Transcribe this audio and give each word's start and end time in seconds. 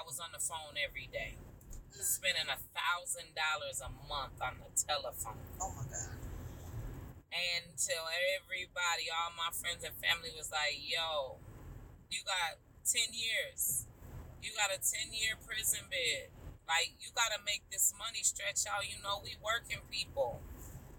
I 0.00 0.08
was 0.08 0.16
on 0.16 0.32
the 0.32 0.40
phone 0.40 0.80
every 0.80 1.12
day, 1.12 1.36
mm. 1.36 2.00
spending 2.00 2.48
a 2.48 2.56
thousand 2.72 3.36
dollars 3.36 3.84
a 3.84 3.92
month 4.08 4.40
on 4.40 4.56
the 4.64 4.72
telephone. 4.72 5.36
Oh 5.60 5.76
my 5.76 5.84
God. 5.92 6.16
Until 7.28 8.08
everybody, 8.40 9.12
all 9.12 9.36
my 9.36 9.52
friends 9.52 9.84
and 9.84 9.92
family 10.00 10.32
was 10.32 10.48
like, 10.48 10.80
yo, 10.80 11.36
you 12.08 12.24
got 12.24 12.56
10 12.88 13.12
years. 13.12 13.84
You 14.40 14.56
got 14.56 14.72
a 14.72 14.80
10 14.80 15.12
year 15.12 15.36
prison 15.36 15.84
bid. 15.92 16.32
Like, 16.64 16.96
you 16.96 17.12
got 17.12 17.36
to 17.36 17.40
make 17.44 17.68
this 17.68 17.92
money 17.92 18.24
stretch 18.24 18.64
out. 18.72 18.88
You 18.88 19.04
know, 19.04 19.20
we 19.20 19.36
working 19.36 19.84
people. 19.92 20.40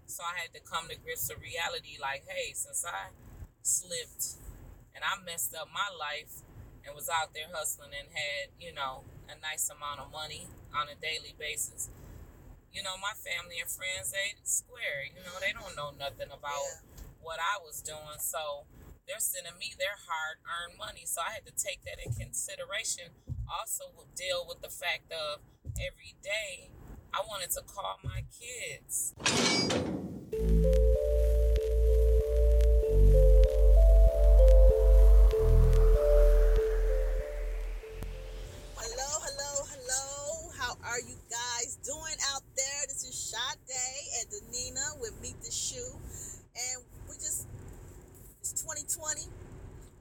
So 0.05 0.21
I 0.21 0.45
had 0.45 0.53
to 0.53 0.61
come 0.61 0.93
to 0.93 0.95
grips 1.01 1.25
with 1.25 1.41
reality 1.41 1.97
like, 1.97 2.29
hey, 2.29 2.53
since 2.53 2.85
I 2.85 3.17
slipped 3.65 4.37
and 4.93 5.01
I 5.01 5.17
messed 5.25 5.57
up 5.57 5.73
my 5.73 5.89
life 5.89 6.45
and 6.85 6.95
was 6.95 7.09
out 7.09 7.33
there 7.33 7.49
hustling 7.51 7.91
and 7.93 8.09
had, 8.13 8.49
you 8.59 8.73
know, 8.73 9.03
a 9.29 9.39
nice 9.39 9.69
amount 9.69 9.99
of 9.99 10.11
money 10.11 10.47
on 10.73 10.87
a 10.87 10.95
daily 10.95 11.35
basis, 11.37 11.89
you 12.71 12.81
know, 12.83 12.95
my 12.97 13.13
family 13.13 13.59
and 13.59 13.69
friends, 13.69 14.11
they 14.11 14.35
square. 14.43 15.03
You 15.05 15.23
know, 15.23 15.35
they 15.39 15.51
don't 15.53 15.75
know 15.75 15.91
nothing 15.97 16.31
about 16.31 16.63
Yeah. 16.63 17.03
what 17.21 17.39
I 17.39 17.59
was 17.61 17.81
doing. 17.81 18.19
So 18.19 18.65
they're 19.07 19.19
sending 19.19 19.57
me 19.59 19.73
their 19.77 19.97
hard 20.07 20.39
earned 20.47 20.77
money. 20.77 21.05
So 21.05 21.21
I 21.21 21.31
had 21.31 21.45
to 21.45 21.51
take 21.51 21.83
that 21.83 21.99
in 21.99 22.13
consideration. 22.13 23.11
Also, 23.49 23.91
deal 24.15 24.45
with 24.47 24.61
the 24.61 24.69
fact 24.69 25.11
of 25.11 25.41
every 25.75 26.15
day 26.21 26.71
I 27.13 27.21
wanted 27.27 27.51
to 27.51 27.61
call 27.61 27.99
my 28.03 28.23
kids. 28.31 29.13
Doing 41.91 42.19
out 42.31 42.43
there? 42.55 42.81
This 42.87 43.03
is 43.03 43.11
Sade 43.11 43.67
and 43.67 44.25
Danina 44.31 44.95
with 45.03 45.11
Meet 45.19 45.35
the 45.43 45.51
Shoe. 45.51 45.91
And 46.55 46.79
we 47.11 47.15
just, 47.19 47.47
it's 48.39 48.55
2020. 48.63 49.27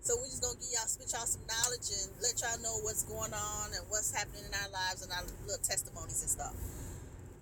So 0.00 0.14
we're 0.16 0.30
just 0.30 0.38
going 0.38 0.54
to 0.54 0.60
give 0.62 0.70
y'all, 0.70 0.86
spit 0.86 1.10
y'all 1.10 1.26
some 1.26 1.42
knowledge 1.50 1.90
and 1.90 2.06
let 2.22 2.38
y'all 2.38 2.62
know 2.62 2.78
what's 2.86 3.02
going 3.02 3.34
on 3.34 3.74
and 3.74 3.82
what's 3.90 4.14
happening 4.14 4.46
in 4.46 4.54
our 4.54 4.70
lives 4.70 5.02
and 5.02 5.10
our 5.10 5.26
little 5.50 5.62
testimonies 5.66 6.22
and 6.22 6.30
stuff. 6.30 6.54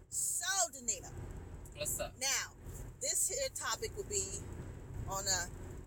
So, 0.08 0.48
Danina, 0.72 1.12
What's 1.76 2.00
up? 2.00 2.16
now, 2.18 2.56
this 3.04 3.28
here 3.28 3.52
topic 3.52 3.92
will 3.96 4.08
be 4.08 4.40
on 5.12 5.28
a 5.28 5.40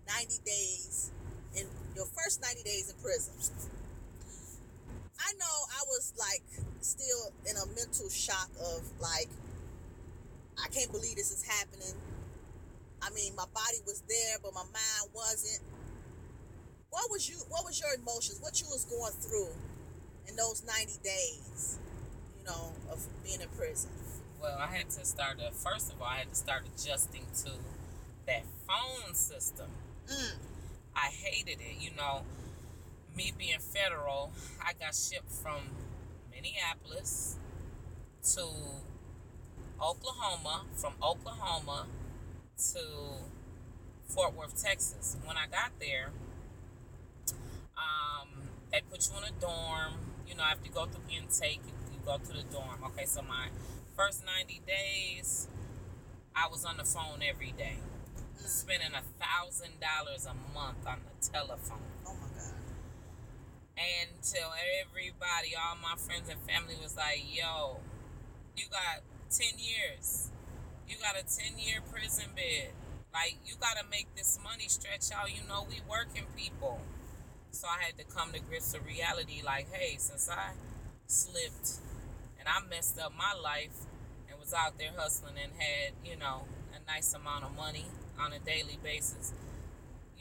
90 0.05 0.38
days 0.45 1.09
in 1.58 1.66
your 1.95 2.05
first 2.14 2.41
90 2.41 2.61
days 2.64 2.93
in 2.93 2.95
prison. 3.02 3.33
I 5.31 5.33
know 5.37 5.45
I 5.45 5.83
was 5.87 6.13
like 6.19 6.43
still 6.81 7.31
in 7.49 7.55
a 7.55 7.65
mental 7.67 8.09
shock 8.09 8.49
of 8.59 8.83
like 8.99 9.29
I 10.61 10.67
can't 10.67 10.91
believe 10.91 11.15
this 11.15 11.31
is 11.31 11.43
happening. 11.43 11.95
I 13.01 13.09
mean, 13.11 13.33
my 13.35 13.45
body 13.53 13.77
was 13.85 14.03
there, 14.09 14.37
but 14.43 14.53
my 14.53 14.63
mind 14.63 15.11
wasn't. 15.13 15.63
What 16.89 17.09
was 17.09 17.29
you 17.29 17.37
what 17.47 17.63
was 17.63 17.79
your 17.79 17.93
emotions? 17.95 18.39
What 18.41 18.59
you 18.59 18.67
was 18.67 18.83
going 18.85 19.13
through 19.13 19.55
in 20.27 20.35
those 20.35 20.63
90 20.65 20.99
days, 21.02 21.79
you 22.37 22.45
know, 22.45 22.73
of 22.91 23.05
being 23.23 23.39
in 23.39 23.47
prison? 23.57 23.89
Well, 24.41 24.57
I 24.59 24.67
had 24.67 24.89
to 24.89 25.05
start, 25.05 25.37
uh, 25.39 25.52
first 25.52 25.93
of 25.93 26.02
all, 26.02 26.07
I 26.07 26.17
had 26.17 26.29
to 26.29 26.35
start 26.35 26.63
adjusting 26.75 27.25
to 27.45 27.52
that 28.27 28.43
phone 28.67 29.13
system. 29.13 29.67
Mm. 30.07 30.33
I 30.95 31.07
hated 31.07 31.59
it. 31.61 31.79
You 31.79 31.91
know, 31.95 32.21
me 33.16 33.34
being 33.38 33.59
federal, 33.59 34.31
I 34.64 34.73
got 34.73 34.95
shipped 34.95 35.31
from 35.31 35.62
Minneapolis 36.31 37.38
to 38.36 38.48
Oklahoma, 39.81 40.64
from 40.76 40.94
Oklahoma 41.04 41.88
to 42.73 42.82
Fort 44.08 44.36
Worth, 44.36 44.61
Texas. 44.61 45.17
When 45.26 45.38
I 45.38 45.48
got 45.48 45.71
there, 45.80 46.11
um, 47.77 48.30
they 48.71 48.82
put 48.89 49.08
you 49.10 49.17
in 49.17 49.23
a 49.23 49.39
dorm. 49.39 49.94
You 50.27 50.36
know, 50.36 50.44
after 50.44 50.67
you 50.67 50.73
go 50.73 50.86
through 50.86 51.04
intake, 51.10 51.61
you, 51.66 51.73
you 51.94 52.00
go 52.05 52.17
to 52.17 52.33
the 52.33 52.44
dorm. 52.52 52.83
Okay, 52.86 53.05
so 53.05 53.21
my 53.21 53.48
first 53.95 54.23
90 54.26 54.61
days, 54.67 55.48
I 56.36 56.48
was 56.48 56.64
on 56.66 56.77
the 56.77 56.83
phone 56.86 57.21
every 57.27 57.52
day 57.58 57.77
Mm. 58.42 58.48
spending 58.48 58.92
a 58.94 59.04
thousand 59.23 59.80
dollars 59.80 60.26
a 60.26 60.33
month 60.54 60.86
on 60.88 61.00
the 61.05 61.27
telephone. 61.32 61.90
Until 64.08 64.53
everybody 64.81 65.55
all 65.55 65.75
my 65.81 65.95
friends 65.97 66.30
and 66.30 66.39
family 66.47 66.75
was 66.81 66.95
like 66.95 67.23
yo 67.30 67.80
you 68.55 68.65
got 68.69 69.02
10 69.31 69.59
years. 69.59 70.30
You 70.87 70.97
got 70.99 71.15
a 71.15 71.23
10 71.23 71.58
year 71.58 71.80
prison 71.91 72.25
bid. 72.36 72.75
Like 73.14 73.37
you 73.45 73.55
got 73.59 73.77
to 73.77 73.89
make 73.89 74.14
this 74.15 74.37
money 74.43 74.67
stretch 74.67 75.11
out. 75.15 75.31
You 75.31 75.47
know 75.47 75.65
we 75.70 75.81
working 75.89 76.25
people. 76.36 76.80
So 77.52 77.67
i 77.67 77.83
had 77.83 77.97
to 77.97 78.05
come 78.05 78.31
to 78.31 78.39
grips 78.39 78.73
with 78.73 78.86
reality. 78.86 79.41
Like 79.43 79.71
hey 79.71 79.95
since 79.97 80.30
i 80.30 80.52
slipped 81.08 81.80
and 82.39 82.47
i 82.47 82.65
messed 82.70 82.97
up 82.97 83.11
my 83.17 83.33
life 83.33 83.86
and 84.30 84.39
was 84.39 84.53
out 84.53 84.77
there 84.77 84.91
hustling 84.95 85.36
and 85.41 85.52
had 85.59 85.91
you 86.05 86.15
know 86.15 86.43
a 86.71 86.80
nice 86.89 87.14
amount 87.14 87.43
of 87.43 87.53
money 87.53 87.83
on 88.17 88.31
a 88.31 88.39
daily 88.39 88.80
basis 88.81 89.33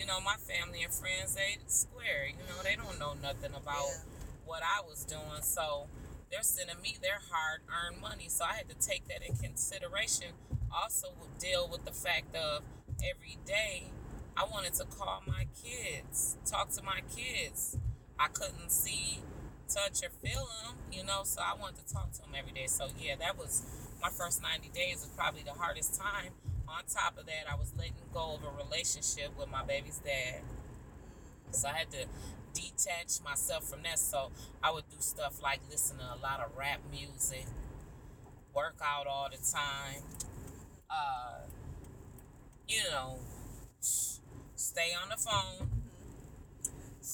you 0.01 0.07
know 0.07 0.19
my 0.21 0.37
family 0.37 0.83
and 0.83 0.93
friends 0.93 1.35
they 1.35 1.59
square 1.67 2.27
you 2.27 2.43
know 2.49 2.63
they 2.65 2.75
don't 2.75 2.99
know 2.99 3.13
nothing 3.23 3.53
about 3.53 3.87
Yeah. 3.93 4.01
what 4.47 4.63
i 4.65 4.81
was 4.89 5.05
doing 5.05 5.43
so 5.43 5.89
they're 6.31 6.43
sending 6.43 6.81
me 6.81 6.97
their 7.03 7.21
hard 7.31 7.61
earned 7.69 8.01
money 8.01 8.29
so 8.29 8.45
i 8.45 8.55
had 8.55 8.69
to 8.71 8.75
take 8.75 9.07
that 9.09 9.23
in 9.23 9.37
consideration. 9.37 10.29
Also 10.73 11.09
would 11.21 11.37
deal 11.39 11.69
with 11.71 11.85
the 11.85 11.93
fact 11.93 12.35
of 12.35 12.63
every 13.05 13.37
day 13.45 13.91
i 14.37 14.45
wanted 14.45 14.73
to 14.75 14.85
call 14.87 15.23
my 15.27 15.47
kids 15.63 16.37
talk 16.47 16.71
to 16.71 16.83
my 16.83 17.01
kids. 17.15 17.77
I 18.19 18.29
couldn't 18.29 18.71
see 18.71 19.21
touch 19.69 20.03
or 20.05 20.11
feel 20.11 20.47
them 20.65 20.77
you 20.93 21.05
know 21.05 21.23
so 21.25 21.41
i 21.43 21.55
wanted 21.61 21.87
to 21.87 21.93
talk 21.93 22.13
to 22.13 22.21
them 22.21 22.31
every 22.39 22.53
day. 22.53 22.67
So 22.67 22.87
yeah 22.99 23.17
that 23.21 23.37
was 23.39 23.63
my 24.03 24.09
first 24.09 24.41
90 24.43 24.69
days 24.71 25.01
was 25.03 25.11
probably 25.17 25.43
the 25.43 25.53
hardest 25.53 25.95
time 26.01 26.33
on 26.71 26.85
top 26.87 27.19
of 27.19 27.27
that 27.27 27.51
i 27.51 27.55
was 27.55 27.73
letting 27.77 27.95
go 28.13 28.35
of 28.35 28.45
a 28.45 28.65
relationship 28.65 29.31
with 29.39 29.51
my 29.51 29.65
baby's 29.65 29.99
dad 29.99 30.41
so 31.53 31.69
I 31.69 31.73
had 31.73 31.91
to 31.91 32.07
detach 32.55 33.23
myself 33.25 33.65
from 33.65 33.83
that. 33.83 33.99
So 33.99 34.31
I 34.63 34.71
would 34.71 34.89
do 34.91 34.97
stuff 35.01 35.43
like 35.43 35.61
listen 35.71 35.99
to 35.99 36.05
a 36.05 36.19
lot 36.23 36.41
of 36.41 36.57
rap 36.57 36.81
music, 36.91 37.47
work 38.55 38.77
out 38.83 39.07
all 39.07 39.29
the 39.31 39.39
time, 39.39 40.03
uh, 40.91 41.47
you 42.69 42.83
know, 42.91 43.19
stay 43.81 44.93
on 45.03 45.09
the 45.09 45.17
phone, 45.17 45.71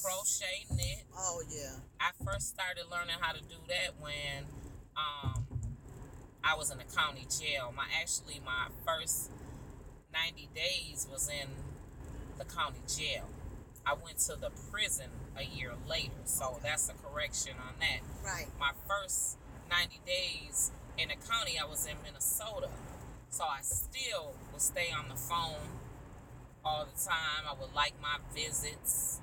crochet, 0.02 0.66
knit. 0.70 1.04
Oh 1.16 1.42
yeah. 1.48 1.76
I 2.00 2.10
first 2.24 2.48
started 2.48 2.84
learning 2.90 3.16
how 3.20 3.32
to 3.32 3.40
do 3.40 3.56
that 3.68 4.00
when 4.00 4.44
um, 4.96 5.44
I 6.44 6.56
was 6.56 6.70
in 6.70 6.78
the 6.78 6.84
county 6.84 7.26
jail. 7.40 7.72
My 7.74 7.84
actually 8.00 8.40
my 8.44 8.68
first 8.86 9.30
90 10.24 10.48
days 10.54 11.06
was 11.10 11.28
in 11.28 11.48
the 12.38 12.44
county 12.44 12.80
jail. 12.88 13.24
I 13.84 13.94
went 13.94 14.18
to 14.20 14.36
the 14.36 14.50
prison 14.70 15.10
a 15.36 15.44
year 15.44 15.72
later, 15.88 16.24
so 16.24 16.58
that's 16.62 16.88
a 16.88 16.94
correction 16.94 17.52
on 17.52 17.74
that. 17.80 18.00
Right. 18.24 18.48
My 18.58 18.72
first 18.88 19.36
90 19.70 20.00
days 20.06 20.72
in 20.98 21.08
the 21.08 21.14
county, 21.14 21.58
I 21.58 21.66
was 21.66 21.86
in 21.86 21.96
Minnesota, 22.02 22.68
so 23.30 23.44
I 23.44 23.60
still 23.62 24.34
would 24.52 24.62
stay 24.62 24.88
on 24.96 25.08
the 25.08 25.14
phone 25.14 25.78
all 26.64 26.86
the 26.86 27.00
time. 27.00 27.44
I 27.48 27.54
would 27.60 27.74
like 27.74 27.92
my 28.02 28.18
visits. 28.34 29.20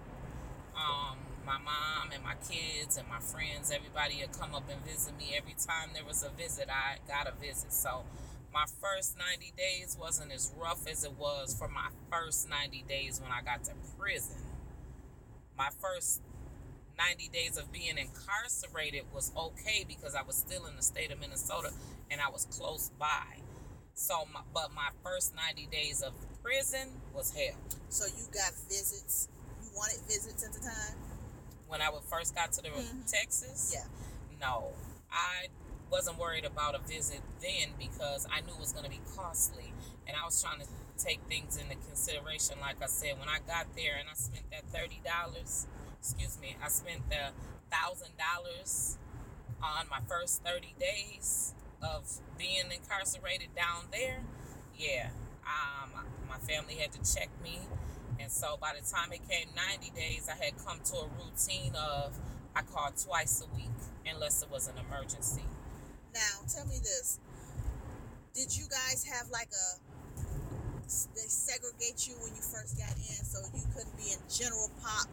Um, 0.76 1.18
my 1.46 1.58
mom 1.58 2.12
and 2.14 2.24
my 2.24 2.36
kids 2.50 2.98
and 2.98 3.08
my 3.10 3.20
friends, 3.20 3.72
everybody 3.72 4.22
would 4.22 4.38
come 4.40 4.56
up 4.56 4.64
and 4.72 4.84
visit 4.86 5.18
me. 5.18 5.36
Every 5.36 5.56
time 5.60 5.90
there 5.94 6.06
was 6.06 6.24
a 6.24 6.30
visit, 6.30 6.70
I 6.70 7.00
got 7.08 7.28
a 7.28 7.34
visit. 7.38 7.74
So 7.74 8.04
my 8.54 8.66
first 8.82 9.18
90 9.18 9.54
days 9.58 9.98
wasn't 10.00 10.32
as 10.32 10.54
rough 10.56 10.88
as 10.88 11.04
it 11.04 11.14
was 11.18 11.56
for 11.58 11.68
my 11.68 11.88
first 12.12 12.48
90 12.50 12.86
days 12.88 13.20
when 13.22 13.32
I 13.32 13.42
got 13.42 13.64
to 13.66 13.72
prison. 13.98 14.38
My 15.58 15.70
first 15.82 16.22
90 16.98 17.30
days 17.30 17.58
of 17.58 17.72
being 17.72 17.98
incarcerated 17.98 19.04
was 19.14 19.32
okay 19.36 19.84
because 19.88 20.14
I 20.14 20.22
was 20.22 20.36
still 20.36 20.68
in 20.68 20.76
the 20.76 20.84
state 20.84 21.12
of 21.12 21.20
Minnesota 21.20 21.72
and 22.12 22.22
I 22.22 22.30
was 22.30 22.46
close 22.46 22.92
by. 23.00 23.40
So, 23.96 24.26
my, 24.32 24.42
but 24.54 24.72
my 24.74 24.90
first 25.04 25.34
90 25.36 25.68
days 25.72 26.02
of 26.02 26.14
prison 26.44 26.90
was 27.14 27.34
hell. 27.34 27.58
So 27.90 28.06
you 28.06 28.24
got 28.34 28.54
visits. 28.70 29.30
You 29.64 29.70
wanted 29.76 30.00
visits 30.06 30.44
at 30.46 30.54
the 30.54 30.60
time. 30.60 30.98
When 31.68 31.82
I 31.82 31.90
first 32.10 32.36
got 32.36 32.52
to 32.54 32.62
the 32.62 32.70
Mhm. 32.70 33.10
Texas, 33.10 33.72
Yeah. 33.74 33.86
no, 34.40 34.74
I 35.12 35.48
wasn't 35.94 36.18
worried 36.18 36.44
about 36.44 36.74
a 36.74 36.80
visit 36.80 37.22
then 37.40 37.78
because 37.78 38.26
I 38.34 38.42
knew 38.42 38.54
it 38.54 38.60
was 38.60 38.74
going 38.74 38.86
to 38.86 38.90
be 38.90 39.00
costly, 39.16 39.72
and 40.08 40.18
I 40.18 40.26
was 40.26 40.42
trying 40.42 40.60
to 40.60 40.68
take 40.98 41.22
things 41.30 41.56
into 41.56 41.76
consideration. 41.76 42.58
Like 42.60 42.82
I 42.82 42.88
said, 42.88 43.20
when 43.20 43.30
I 43.30 43.38
got 43.46 43.68
there 43.76 43.94
and 44.00 44.10
I 44.10 44.16
spent 44.16 44.50
that 44.50 44.66
thirty 44.74 45.02
dollars, 45.06 45.68
excuse 46.00 46.40
me, 46.42 46.58
I 46.66 46.70
spent 46.70 47.08
the 47.10 47.30
thousand 47.70 48.18
dollars 48.18 48.98
on 49.62 49.86
my 49.90 50.00
first 50.10 50.44
30 50.44 50.74
days 50.80 51.54
of 51.82 52.04
being 52.38 52.66
incarcerated 52.74 53.56
down 53.56 53.86
there, 53.92 54.20
yeah, 54.78 55.10
um, 55.46 55.92
my 56.28 56.38
family 56.38 56.76
had 56.76 56.92
to 56.92 57.16
check 57.16 57.30
me. 57.44 57.60
And 58.20 58.32
so 58.32 58.58
by 58.60 58.74
the 58.80 58.86
time 58.86 59.12
it 59.14 59.22
came 59.30 59.48
90 59.56 59.92
days, 59.96 60.30
I 60.30 60.44
had 60.44 60.58
come 60.66 60.80
to 60.86 60.96
a 60.98 61.08
routine 61.24 61.74
of 61.76 62.18
I 62.56 62.62
called 62.62 62.94
twice 62.98 63.42
a 63.42 63.56
week 63.56 63.70
unless 64.06 64.44
it 64.44 64.52
was 64.52 64.68
an 64.68 64.76
emergency. 64.78 65.44
Now, 66.14 66.46
tell 66.48 66.66
me 66.66 66.78
this. 66.80 67.20
Did 68.34 68.56
you 68.56 68.66
guys 68.70 69.06
have 69.12 69.30
like 69.30 69.50
a 69.52 69.80
they 71.16 71.26
segregate 71.26 72.08
you 72.08 72.14
when 72.22 72.36
you 72.36 72.42
first 72.42 72.78
got 72.78 72.94
in 72.98 73.24
so 73.26 73.40
you 73.56 73.64
couldn't 73.74 73.98
be 73.98 74.12
in 74.14 74.20
general 74.30 74.70
pop 74.82 75.08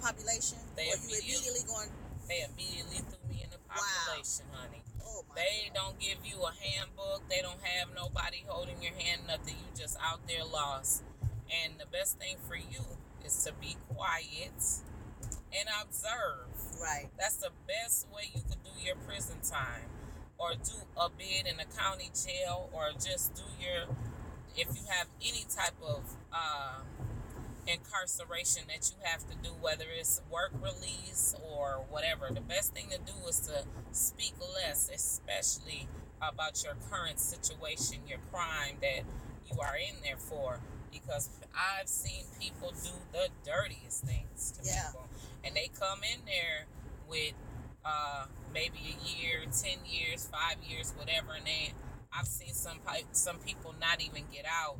population? 0.00 0.58
They 0.76 0.90
or 0.92 0.96
you 0.96 1.16
immediately- 1.18 1.62
going 1.66 1.90
They 2.28 2.42
immediately 2.42 2.98
threw 2.98 3.28
me 3.28 3.42
in 3.42 3.50
the 3.50 3.58
population, 3.68 4.46
honey. 4.52 4.82
Oh 5.04 5.24
my 5.28 5.34
They 5.34 5.70
don't 5.74 5.98
give 5.98 6.24
you 6.24 6.42
a 6.42 6.52
handbook. 6.52 7.28
They 7.28 7.42
don't 7.42 7.60
have 7.62 7.88
nobody 7.94 8.44
holding 8.46 8.82
your 8.82 8.94
hand, 8.94 9.26
nothing. 9.26 9.56
You 9.58 9.66
just 9.76 9.96
out 10.00 10.26
there 10.28 10.44
lost. 10.44 11.02
And 11.50 11.78
the 11.78 11.86
best 11.86 12.18
thing 12.18 12.36
for 12.48 12.56
you 12.56 12.80
is 13.24 13.44
to 13.44 13.52
be 13.52 13.76
quiet 13.94 14.52
and 15.52 15.68
observe. 15.82 16.48
right. 16.80 17.08
That's 17.18 17.36
the 17.36 17.50
best 17.66 18.08
way 18.14 18.30
you 18.34 18.42
your 18.84 18.96
prison 18.96 19.36
time. 19.42 19.88
Or 20.38 20.54
do 20.54 20.72
a 20.96 21.08
bid 21.08 21.46
in 21.46 21.60
a 21.60 21.64
county 21.64 22.10
jail 22.14 22.68
or 22.72 22.90
just 22.94 23.34
do 23.34 23.42
your 23.60 23.86
if 24.56 24.68
you 24.76 24.82
have 24.88 25.06
any 25.22 25.44
type 25.48 25.76
of 25.82 26.02
uh, 26.32 26.80
incarceration 27.66 28.64
that 28.68 28.90
you 28.90 28.96
have 29.02 29.20
to 29.28 29.36
do, 29.42 29.50
whether 29.60 29.84
it's 29.98 30.20
work 30.30 30.52
release 30.62 31.34
or 31.42 31.84
whatever, 31.90 32.28
the 32.32 32.40
best 32.40 32.74
thing 32.74 32.86
to 32.90 32.98
do 32.98 33.12
is 33.28 33.40
to 33.40 33.64
speak 33.92 34.34
less, 34.54 34.90
especially 34.92 35.88
about 36.20 36.62
your 36.64 36.74
current 36.90 37.18
situation, 37.20 37.98
your 38.08 38.18
crime 38.30 38.76
that 38.80 39.04
you 39.50 39.60
are 39.60 39.76
in 39.76 39.96
there 40.02 40.18
for. 40.18 40.58
Because 40.92 41.30
I've 41.54 41.88
seen 41.88 42.24
people 42.38 42.72
do 42.82 42.90
the 43.12 43.28
dirtiest 43.44 44.04
things 44.04 44.52
to 44.58 44.66
Yeah. 44.66 44.88
people, 44.88 45.08
and 45.44 45.56
they 45.56 45.68
come 45.78 46.00
in 46.04 46.24
there 46.26 46.66
with 47.08 47.32
uh, 47.84 48.26
maybe 48.52 48.78
a 48.78 49.08
year, 49.08 49.40
ten 49.50 49.78
years, 49.86 50.28
five 50.30 50.56
years, 50.68 50.92
whatever, 50.96 51.32
and 51.36 51.46
they. 51.46 51.72
I've 52.14 52.26
seen 52.26 52.52
some 52.52 52.78
some 53.12 53.38
people 53.38 53.74
not 53.80 54.02
even 54.02 54.24
get 54.30 54.44
out, 54.44 54.76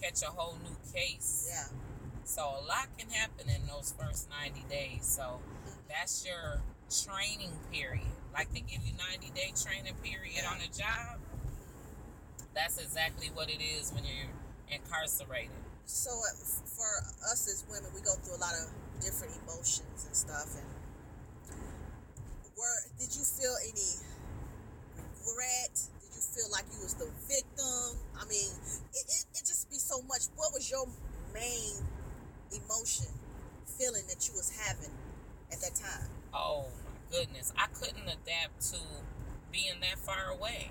catch 0.00 0.22
a 0.22 0.30
whole 0.30 0.56
new 0.64 0.76
case. 0.92 1.48
Yeah. 1.50 1.78
So 2.24 2.42
a 2.42 2.62
lot 2.64 2.88
can 2.96 3.10
happen 3.10 3.48
in 3.50 3.66
those 3.66 3.94
first 3.98 4.28
90 4.30 4.64
days. 4.70 5.04
So 5.04 5.40
that's 5.88 6.24
your 6.24 6.62
training 6.88 7.52
period. 7.70 8.06
Like 8.32 8.52
they 8.54 8.60
give 8.60 8.80
you 8.86 8.94
90 9.10 9.30
day 9.34 9.52
training 9.52 9.94
period 10.02 10.44
on 10.48 10.56
a 10.60 10.70
job. 10.72 11.20
That's 12.54 12.78
exactly 12.78 13.28
what 13.34 13.50
it 13.50 13.60
is 13.60 13.92
when 13.92 14.04
you're 14.04 14.32
incarcerated. 14.70 15.50
So 15.84 16.10
uh, 16.10 16.40
for 16.64 17.04
us 17.32 17.48
as 17.48 17.64
women, 17.68 17.90
we 17.94 18.00
go 18.00 18.14
through 18.22 18.36
a 18.36 18.42
lot 18.42 18.54
of 18.54 18.70
different 19.04 19.34
emotions 19.44 20.06
and 20.06 20.16
stuff. 20.16 20.56
And 20.56 20.68
were 22.62 22.80
did 22.98 23.10
you 23.10 23.26
feel 23.26 23.58
any 23.66 23.98
regret? 25.18 25.74
Did 25.74 26.14
you 26.14 26.22
feel 26.22 26.48
like 26.54 26.64
you 26.70 26.78
was 26.78 26.94
the 26.94 27.10
victim? 27.26 27.98
I 28.14 28.22
mean, 28.30 28.54
it, 28.94 29.06
it, 29.10 29.24
it 29.34 29.42
just 29.42 29.66
be 29.68 29.76
so 29.76 30.00
much. 30.06 30.30
What 30.38 30.54
was 30.54 30.70
your 30.70 30.86
main 31.34 31.82
emotion, 32.54 33.10
feeling 33.66 34.06
that 34.08 34.28
you 34.28 34.34
was 34.38 34.54
having 34.54 34.94
at 35.50 35.58
that 35.60 35.74
time? 35.74 36.06
Oh 36.32 36.70
my 36.86 37.18
goodness. 37.18 37.52
I 37.58 37.66
couldn't 37.74 38.06
adapt 38.06 38.62
to 38.72 38.78
being 39.50 39.82
that 39.82 39.98
far 39.98 40.30
away. 40.30 40.70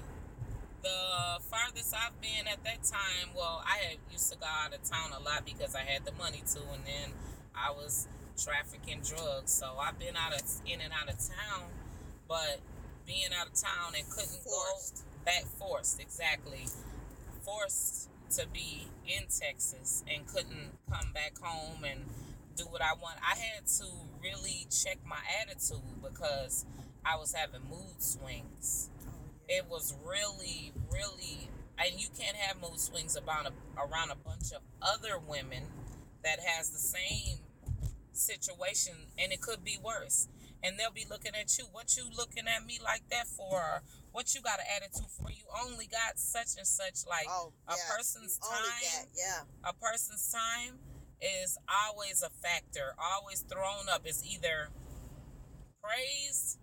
The 0.82 1.44
farthest 1.52 1.94
I've 1.94 2.20
been 2.22 2.48
at 2.48 2.64
that 2.64 2.82
time, 2.82 3.36
well, 3.36 3.62
I 3.68 3.98
used 4.12 4.32
to 4.32 4.38
go 4.40 4.48
out 4.48 4.74
of 4.74 4.82
town 4.82 5.12
a 5.14 5.22
lot 5.22 5.46
because 5.46 5.76
I 5.76 5.82
had 5.82 6.06
the 6.06 6.12
money 6.14 6.42
to, 6.54 6.60
and 6.74 6.82
then 6.86 7.14
I 7.54 7.70
was 7.70 8.08
trafficking 8.38 9.02
drugs. 9.06 9.52
So 9.52 9.78
I've 9.80 10.00
been 10.00 10.16
out 10.16 10.34
of 10.34 10.42
in 10.66 10.82
and 10.82 10.92
out 10.92 11.08
of 11.08 11.20
town, 11.20 11.70
but 12.32 12.62
being 13.06 13.28
out 13.38 13.48
of 13.48 13.54
town 13.54 13.92
and 13.98 14.10
couldn't 14.10 14.40
Forced. 14.42 15.04
go 15.04 15.26
back 15.26 15.44
forced 15.60 16.00
exactly 16.00 16.66
forced 17.44 18.10
to 18.38 18.48
be 18.48 18.88
in 19.06 19.24
Texas 19.24 20.02
and 20.08 20.26
couldn't 20.26 20.72
come 20.90 21.12
back 21.14 21.34
home 21.42 21.84
and 21.84 22.00
do 22.56 22.64
what 22.64 22.82
I 22.82 22.94
want. 22.94 23.18
I 23.20 23.36
had 23.36 23.68
to 23.80 23.86
really 24.24 24.66
check 24.72 25.00
my 25.06 25.20
attitude 25.42 26.02
because 26.02 26.66
I 27.04 27.18
was 27.18 27.34
having 27.34 27.68
mood 27.70 28.02
swings. 28.02 28.90
Oh, 29.06 29.12
it 29.50 29.66
was 29.70 29.94
really, 30.06 30.72
really, 30.90 31.50
and 31.78 32.00
you 32.00 32.08
can't 32.18 32.38
have 32.38 32.62
mood 32.62 32.80
swings 32.80 33.18
about 33.18 33.48
a, 33.48 33.52
around 33.78 34.12
a 34.12 34.16
bunch 34.16 34.54
of 34.54 34.62
other 34.82 35.20
women 35.20 35.64
that 36.24 36.40
has 36.40 36.70
the 36.70 36.80
same 36.80 37.40
situation, 38.14 38.94
and 39.18 39.34
it 39.34 39.42
could 39.42 39.66
be 39.66 39.78
worse. 39.84 40.30
And 40.64 40.78
they'll 40.78 40.92
be 40.92 41.06
looking 41.10 41.32
at 41.34 41.58
you. 41.58 41.66
What 41.72 41.98
you 41.98 42.04
looking 42.16 42.46
at 42.48 42.66
me 42.66 42.80
like 42.84 43.02
that 43.10 43.28
for? 43.28 43.82
What 44.12 44.36
you 44.36 44.42
got 44.42 44.60
an 44.60 44.66
attitude 44.76 45.10
for? 45.10 45.32
You 45.32 45.44
only 45.66 45.88
got 45.88 46.20
such 46.20 46.58
and 46.58 46.68
such. 46.68 47.08
Like 47.08 47.26
Oh, 47.30 47.54
a 47.68 47.76
person's 47.90 48.40
you 48.42 48.50
time 48.50 49.08
yeah. 49.18 49.42
a 49.70 49.74
person's 49.74 50.32
time 50.32 50.78
is 51.22 51.58
always 51.88 52.22
a 52.22 52.30
factor, 52.30 52.94
always 53.00 53.42
thrown 53.42 53.90
up. 53.92 54.02
It's 54.06 54.24
either 54.26 54.70
praise 55.82 56.58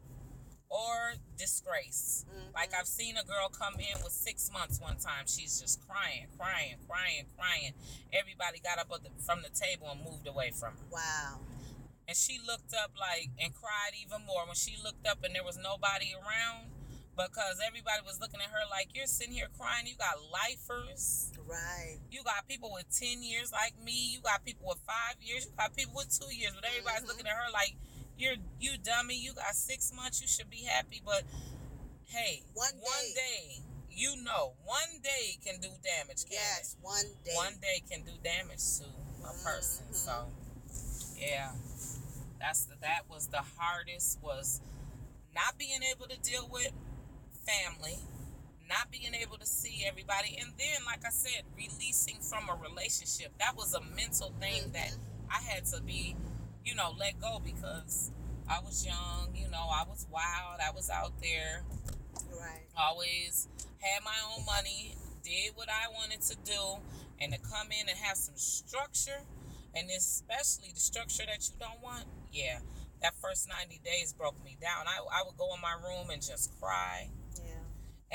or 0.71 1.15
disgrace. 1.37 2.25
Mhm. 2.29 2.53
Like 2.55 2.75
I've 2.75 2.87
seen 2.87 3.17
a 3.17 3.25
girl 3.25 3.49
come 3.49 3.75
in 3.81 4.03
with 4.05 4.12
six 4.12 4.50
months 4.53 4.79
one 4.81 4.99
time. 4.99 5.27
She's 5.27 5.61
just 5.61 5.81
crying, 5.89 6.27
crying, 6.37 6.77
crying, 6.87 7.27
crying. 7.37 7.73
Everybody 8.12 8.61
got 8.61 8.79
up 8.79 8.89
the, 9.03 9.11
from 9.25 9.43
the 9.43 9.49
table 9.49 9.91
and 9.91 10.05
moved 10.05 10.27
away 10.27 10.50
from 10.50 10.75
her. 10.77 10.85
Wow. 10.91 11.41
And 12.08 12.16
she 12.16 12.40
looked 12.40 12.72
up 12.72 12.93
like 12.99 13.28
and 13.38 13.52
cried 13.55 13.93
even 14.00 14.25
more 14.26 14.46
when 14.46 14.56
she 14.56 14.76
looked 14.82 15.06
up 15.06 15.22
and 15.22 15.34
there 15.34 15.44
was 15.44 15.58
nobody 15.58 16.14
around 16.16 16.72
because 17.14 17.60
everybody 17.66 18.00
was 18.06 18.19
looking 18.19 18.40
at 18.40 18.49
her 18.49 18.64
like 18.70 18.88
you're 18.94 19.06
sitting 19.06 19.34
here 19.34 19.49
crying. 19.58 19.84
You 19.87 19.94
got 20.00 20.16
lifers. 20.32 21.32
Right. 21.46 21.99
You 22.10 22.22
got 22.25 22.49
people 22.49 22.72
with 22.72 22.88
10 22.96 23.22
years 23.22 23.52
like 23.52 23.75
me. 23.84 24.08
You 24.14 24.20
got 24.22 24.43
people 24.44 24.69
with 24.69 24.78
five 24.87 25.20
years. 25.20 25.44
You 25.44 25.52
got 25.58 25.76
people 25.76 25.94
with 25.96 26.08
two 26.08 26.32
years. 26.34 26.55
But 26.55 26.64
everybody's 26.64 27.02
Mhm. 27.05 27.08
looking 27.08 27.26
at 27.26 27.37
her 27.37 27.50
like, 27.52 27.76
you're 28.16 28.37
you 28.58 28.78
dummy. 28.78 29.14
You 29.16 29.34
got 29.34 29.54
six 29.54 29.93
months. 29.93 30.20
You 30.22 30.28
should 30.28 30.49
be 30.49 30.62
happy. 30.64 31.02
But 31.04 31.25
hey, 32.06 32.42
One 32.54 32.73
one 32.80 33.04
day. 33.14 33.61
day, 33.61 33.62
you 33.90 34.16
know, 34.16 34.56
one 34.64 35.00
day 35.02 35.37
can 35.44 35.61
do 35.61 35.68
damage. 35.85 36.25
Can 36.25 36.33
Yes. 36.33 36.76
One 36.80 37.04
day. 37.25 37.35
One 37.35 37.59
day 37.61 37.80
can 37.88 38.02
do 38.02 38.16
damage 38.23 38.64
to 38.78 38.85
a 39.28 39.33
person. 39.44 39.87
Mhm. 39.90 39.94
So, 39.94 40.33
yeah, 41.16 41.52
that's 42.40 42.64
the, 42.64 42.75
that 42.80 43.02
was 43.09 43.28
the 43.28 43.42
hardest 43.59 44.18
was 44.23 44.61
not 45.35 45.59
being 45.59 45.80
able 45.83 46.07
to 46.07 46.18
deal 46.21 46.49
with 46.50 46.73
family 47.47 47.99
not 48.68 48.90
being 48.90 49.14
able 49.14 49.38
to 49.38 49.47
see 49.47 49.85
everybody 49.88 50.37
and 50.40 50.52
then 50.59 50.85
like 50.85 51.04
i 51.07 51.11
said 51.11 51.42
releasing 51.57 52.16
from 52.21 52.49
a 52.49 52.54
relationship. 52.62 53.33
That 53.38 53.57
was 53.57 53.75
a 53.75 53.80
mental 53.97 54.33
thing 54.40 54.62
mm-hmm. 54.64 54.73
that 54.73 54.95
i 55.30 55.40
had 55.40 55.64
to 55.66 55.83
be 55.83 56.16
you 56.64 56.75
know 56.75 56.95
let 56.99 57.21
go 57.21 57.40
because 57.42 58.11
i 58.49 58.61
was 58.61 58.87
young 58.87 59.35
you 59.35 59.49
know 59.50 59.68
i 59.73 59.85
was 59.88 60.07
wild 60.11 60.61
i 60.64 60.71
was 60.75 60.90
out 60.90 61.12
there. 61.23 61.64
Right. 62.30 62.66
always 62.76 63.49
had 63.80 64.04
my 64.04 64.14
own 64.30 64.45
money 64.45 64.97
did 65.25 65.52
what 65.54 65.68
i 65.68 65.88
wanted 65.92 66.21
to 66.23 66.37
do 66.45 66.78
and 67.21 67.33
to 67.33 67.38
come 67.38 67.68
in 67.68 67.88
and 67.88 67.99
have 67.99 68.16
some 68.16 68.37
structure 68.37 69.23
and 69.75 69.88
especially 69.97 70.71
the 70.75 70.80
structure 70.80 71.25
that 71.26 71.40
you 71.49 71.54
don't 71.59 71.83
want 71.83 72.04
yeah 72.32 72.58
that 73.02 73.14
first 73.23 73.49
90 73.49 73.80
days 73.85 74.12
broke 74.12 74.42
me 74.44 74.56
down 74.61 74.87
i, 74.87 74.99
I 74.99 75.23
would 75.25 75.37
go 75.37 75.54
in 75.54 75.61
my 75.61 75.75
room 75.82 76.11
and 76.11 76.20
just 76.20 76.50
cry 76.61 77.08
Yeah. 77.37 77.62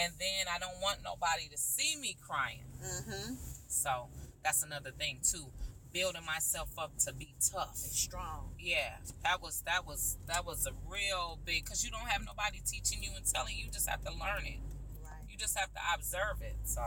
and 0.03 0.13
then 0.20 0.48
I 0.53 0.60
don't 0.60 0.79
want 0.82 1.00
nobody 1.03 1.48
to 1.50 1.58
see 1.58 1.96
me 2.00 2.17
crying. 2.20 2.65
Mm-hmm. 2.84 3.36
So 3.67 4.08
that's 4.43 4.62
another 4.63 4.91
thing 4.91 5.20
too, 5.24 5.46
building 5.93 6.25
myself 6.25 6.70
up 6.77 6.91
to 7.05 7.13
be 7.13 7.34
tough. 7.39 7.77
And 7.84 7.93
strong. 7.93 8.51
Yeah, 8.60 8.98
that 9.24 9.41
was 9.41 9.62
that 9.65 9.86
was 9.88 10.17
that 10.27 10.46
was 10.46 10.65
a 10.67 10.74
real 10.89 11.39
big 11.46 11.63
because 11.63 11.84
you 11.86 11.91
don't 11.91 12.08
have 12.10 12.22
nobody 12.25 12.60
teaching 12.65 13.01
you 13.03 13.12
and 13.15 13.25
telling 13.25 13.55
you. 13.55 13.65
You 13.65 13.72
just 13.72 13.88
have 13.88 14.03
to 14.03 14.12
learn 14.12 14.46
it. 14.46 14.60
Right. 15.01 15.24
You 15.29 15.38
just 15.38 15.58
have 15.58 15.72
to 15.74 15.79
observe 15.96 16.41
it. 16.41 16.55
So, 16.65 16.82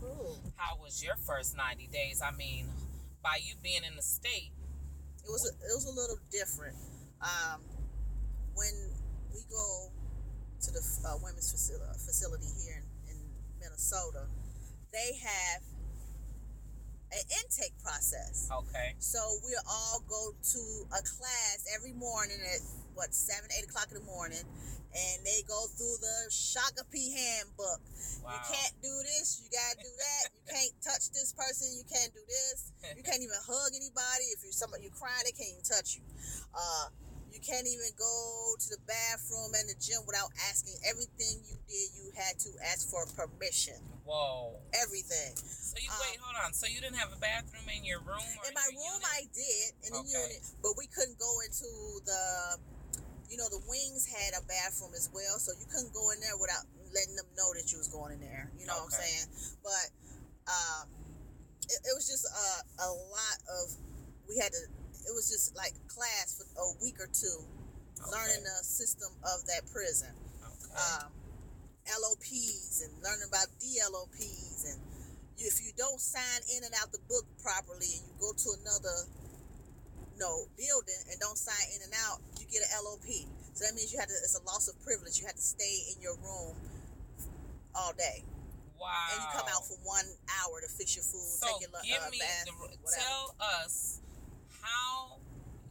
Cool. 0.00 0.38
how 0.56 0.76
was 0.80 1.02
your 1.02 1.16
first 1.16 1.56
ninety 1.56 1.88
days? 1.92 2.22
I 2.22 2.30
mean, 2.30 2.66
by 3.22 3.40
you 3.42 3.54
being 3.62 3.82
in 3.84 3.96
the 3.96 4.02
state, 4.02 4.52
It 5.24 5.30
was 5.30 5.44
a, 5.44 5.52
it 5.52 5.74
was 5.74 5.86
a 5.86 5.94
little 5.94 6.18
different. 6.30 6.76
Um, 7.20 7.60
when 8.54 8.74
we 9.34 9.42
go 9.50 9.90
to 10.62 10.70
the 10.70 10.82
uh, 11.06 11.18
women's 11.22 11.50
facility, 11.50 11.98
facility 11.98 12.48
here 12.64 12.82
in, 12.82 13.12
in 13.12 13.18
Minnesota, 13.60 14.26
they 14.92 15.18
have 15.22 15.62
an 17.12 17.24
intake 17.40 17.76
process. 17.82 18.48
Okay. 18.52 18.94
So 18.98 19.18
we 19.44 19.56
all 19.66 20.00
go 20.08 20.32
to 20.32 20.62
a 20.92 21.02
class 21.02 21.58
every 21.74 21.92
morning 21.92 22.36
at 22.40 22.60
what 22.94 23.14
seven, 23.14 23.48
eight 23.56 23.64
o'clock 23.64 23.88
in 23.90 23.96
the 23.96 24.04
morning, 24.04 24.44
and 24.92 25.16
they 25.24 25.40
go 25.48 25.66
through 25.76 25.96
the 26.00 26.18
Shakopee 26.28 27.14
handbook. 27.14 27.80
Wow. 28.24 28.32
You 28.32 28.40
can't 28.52 28.76
do 28.82 28.92
this. 29.04 29.40
You 29.40 29.48
gotta 29.48 29.76
do 29.80 29.92
that. 29.92 30.22
you 30.46 30.47
touch 30.88 31.12
this 31.12 31.36
person. 31.36 31.68
You 31.76 31.84
can't 31.84 32.08
do 32.16 32.24
this. 32.24 32.72
You 32.96 33.04
can't 33.04 33.20
even 33.20 33.36
hug 33.44 33.76
anybody. 33.76 34.32
If 34.32 34.40
you're 34.40 34.56
somebody 34.56 34.88
you 34.88 34.92
crying, 34.96 35.28
they 35.28 35.36
can't 35.36 35.52
even 35.52 35.66
touch 35.68 36.00
you. 36.00 36.02
Uh, 36.56 36.88
you 37.28 37.44
can't 37.44 37.68
even 37.68 37.92
go 38.00 38.56
to 38.56 38.68
the 38.72 38.80
bathroom 38.88 39.52
and 39.52 39.68
the 39.68 39.76
gym 39.76 40.00
without 40.08 40.32
asking. 40.48 40.80
Everything 40.88 41.44
you 41.44 41.60
did, 41.68 41.88
you 41.92 42.08
had 42.16 42.40
to 42.40 42.50
ask 42.72 42.88
for 42.88 43.04
permission. 43.12 43.76
Whoa. 44.08 44.56
Everything. 44.72 45.36
So 45.36 45.76
you 45.76 45.92
Um, 45.92 46.00
wait, 46.08 46.16
hold 46.18 46.40
on. 46.40 46.56
So 46.56 46.64
you 46.64 46.80
didn't 46.80 46.96
have 46.96 47.12
a 47.12 47.20
bathroom 47.20 47.68
in 47.68 47.84
your 47.84 48.00
room? 48.00 48.24
Or 48.40 48.48
In 48.48 48.56
my 48.56 48.64
room, 48.72 48.80
unit? 48.80 49.12
I 49.12 49.28
did 49.36 49.68
in 49.84 49.90
the 49.92 50.00
Okay. 50.00 50.16
unit, 50.16 50.40
but 50.64 50.72
we 50.80 50.88
couldn't 50.88 51.20
go 51.20 51.32
into 51.44 51.68
the. 52.08 52.58
You 53.28 53.36
know, 53.36 53.44
the 53.52 53.60
wings 53.68 54.08
had 54.08 54.32
a 54.40 54.42
bathroom 54.48 54.96
as 54.96 55.12
well, 55.12 55.36
so 55.36 55.52
you 55.52 55.68
couldn't 55.68 55.92
go 55.92 56.08
in 56.16 56.20
there 56.24 56.32
without 56.40 56.64
letting 56.96 57.12
them 57.14 57.28
know 57.36 57.52
that 57.52 57.68
you 57.68 57.76
was 57.76 57.88
going 57.92 58.16
in 58.16 58.20
there. 58.24 58.48
You 58.56 58.64
know 58.64 58.72
what 58.80 58.88
I'm 58.88 59.04
saying? 59.04 59.28
But 59.60 59.92
um, 60.48 60.88
it, 61.68 61.78
it 61.84 61.94
was 61.94 62.08
just 62.08 62.24
a, 62.26 62.48
a 62.84 62.90
lot 62.90 63.38
of. 63.60 63.70
We 64.28 64.36
had 64.40 64.52
to. 64.52 64.62
It 65.06 65.12
was 65.16 65.28
just 65.30 65.56
like 65.56 65.72
class 65.88 66.36
for 66.36 66.44
a 66.60 66.68
week 66.82 67.00
or 67.00 67.08
two, 67.08 67.40
Okay. 68.00 68.10
learning 68.12 68.44
the 68.44 68.58
system 68.64 69.08
of 69.24 69.44
that 69.46 69.64
prison. 69.72 70.12
Okay. 70.40 71.04
um, 71.04 71.12
LOPs 71.88 72.84
and 72.84 72.92
learning 73.00 73.24
about 73.28 73.48
DLOPs 73.64 74.68
and 74.68 74.76
if 75.38 75.62
you 75.64 75.72
don't 75.78 76.00
sign 76.00 76.42
in 76.56 76.64
and 76.64 76.74
out 76.82 76.92
the 76.92 76.98
book 77.08 77.24
properly 77.40 77.86
and 77.96 78.04
you 78.04 78.14
go 78.20 78.32
to 78.36 78.48
another 78.60 79.06
no 80.18 80.44
building 80.58 81.00
and 81.10 81.16
don't 81.20 81.38
sign 81.38 81.62
in 81.76 81.80
and 81.86 81.94
out, 82.04 82.18
you 82.40 82.46
get 82.50 82.60
an 82.66 82.70
LOP. 82.82 83.06
So 83.54 83.64
that 83.64 83.74
means 83.74 83.92
you 83.92 83.98
had 84.02 84.08
to. 84.10 84.14
It's 84.18 84.34
a 84.38 84.42
loss 84.44 84.66
of 84.68 84.74
privilege. 84.82 85.18
You 85.20 85.26
had 85.26 85.36
to 85.36 85.42
stay 85.42 85.94
in 85.94 86.02
your 86.02 86.16
room 86.18 86.58
all 87.74 87.92
day, 87.94 88.24
wow. 88.80 89.10
and 89.12 89.22
you 89.22 89.28
come 89.32 89.46
out 89.50 89.64
for 89.66 89.76
one 89.84 90.06
hour 90.40 90.60
to 90.62 90.68
fix 90.68 90.96
your 90.96 91.04
food, 91.04 91.26
So 91.38 91.46
take 91.46 91.68
your 91.68 91.70
give 91.84 92.02
uh, 92.02 92.10
me 92.10 92.18
bath, 92.18 92.46
the, 92.46 92.52
tell 92.96 93.34
us 93.62 94.00
how 94.62 95.18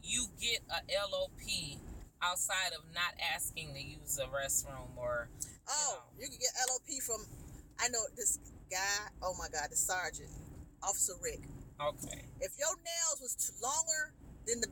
you 0.04 0.28
get 0.40 0.60
a 0.70 0.80
LOP 1.12 1.80
outside 2.22 2.74
of 2.78 2.84
not 2.94 3.14
asking 3.36 3.74
to 3.74 3.82
use 3.82 4.16
the 4.16 4.24
restroom 4.32 4.96
or 4.98 5.30
Oh, 5.70 6.00
know. 6.00 6.22
you 6.24 6.30
can 6.30 6.38
get 6.40 6.52
LOP 6.70 6.88
from. 7.04 7.26
I 7.80 7.90
know 7.90 8.00
this 8.16 8.40
guy. 8.72 9.12
Oh 9.22 9.36
my 9.38 9.48
God, 9.52 9.68
the 9.70 9.76
sergeant, 9.76 10.30
Officer 10.82 11.14
Rick. 11.22 11.42
okay. 11.80 12.24
If 12.40 12.56
your 12.58 12.74
nails 12.80 13.20
was 13.22 13.36
too 13.36 13.54
longer 13.62 14.14
than 14.48 14.62
the 14.62 14.68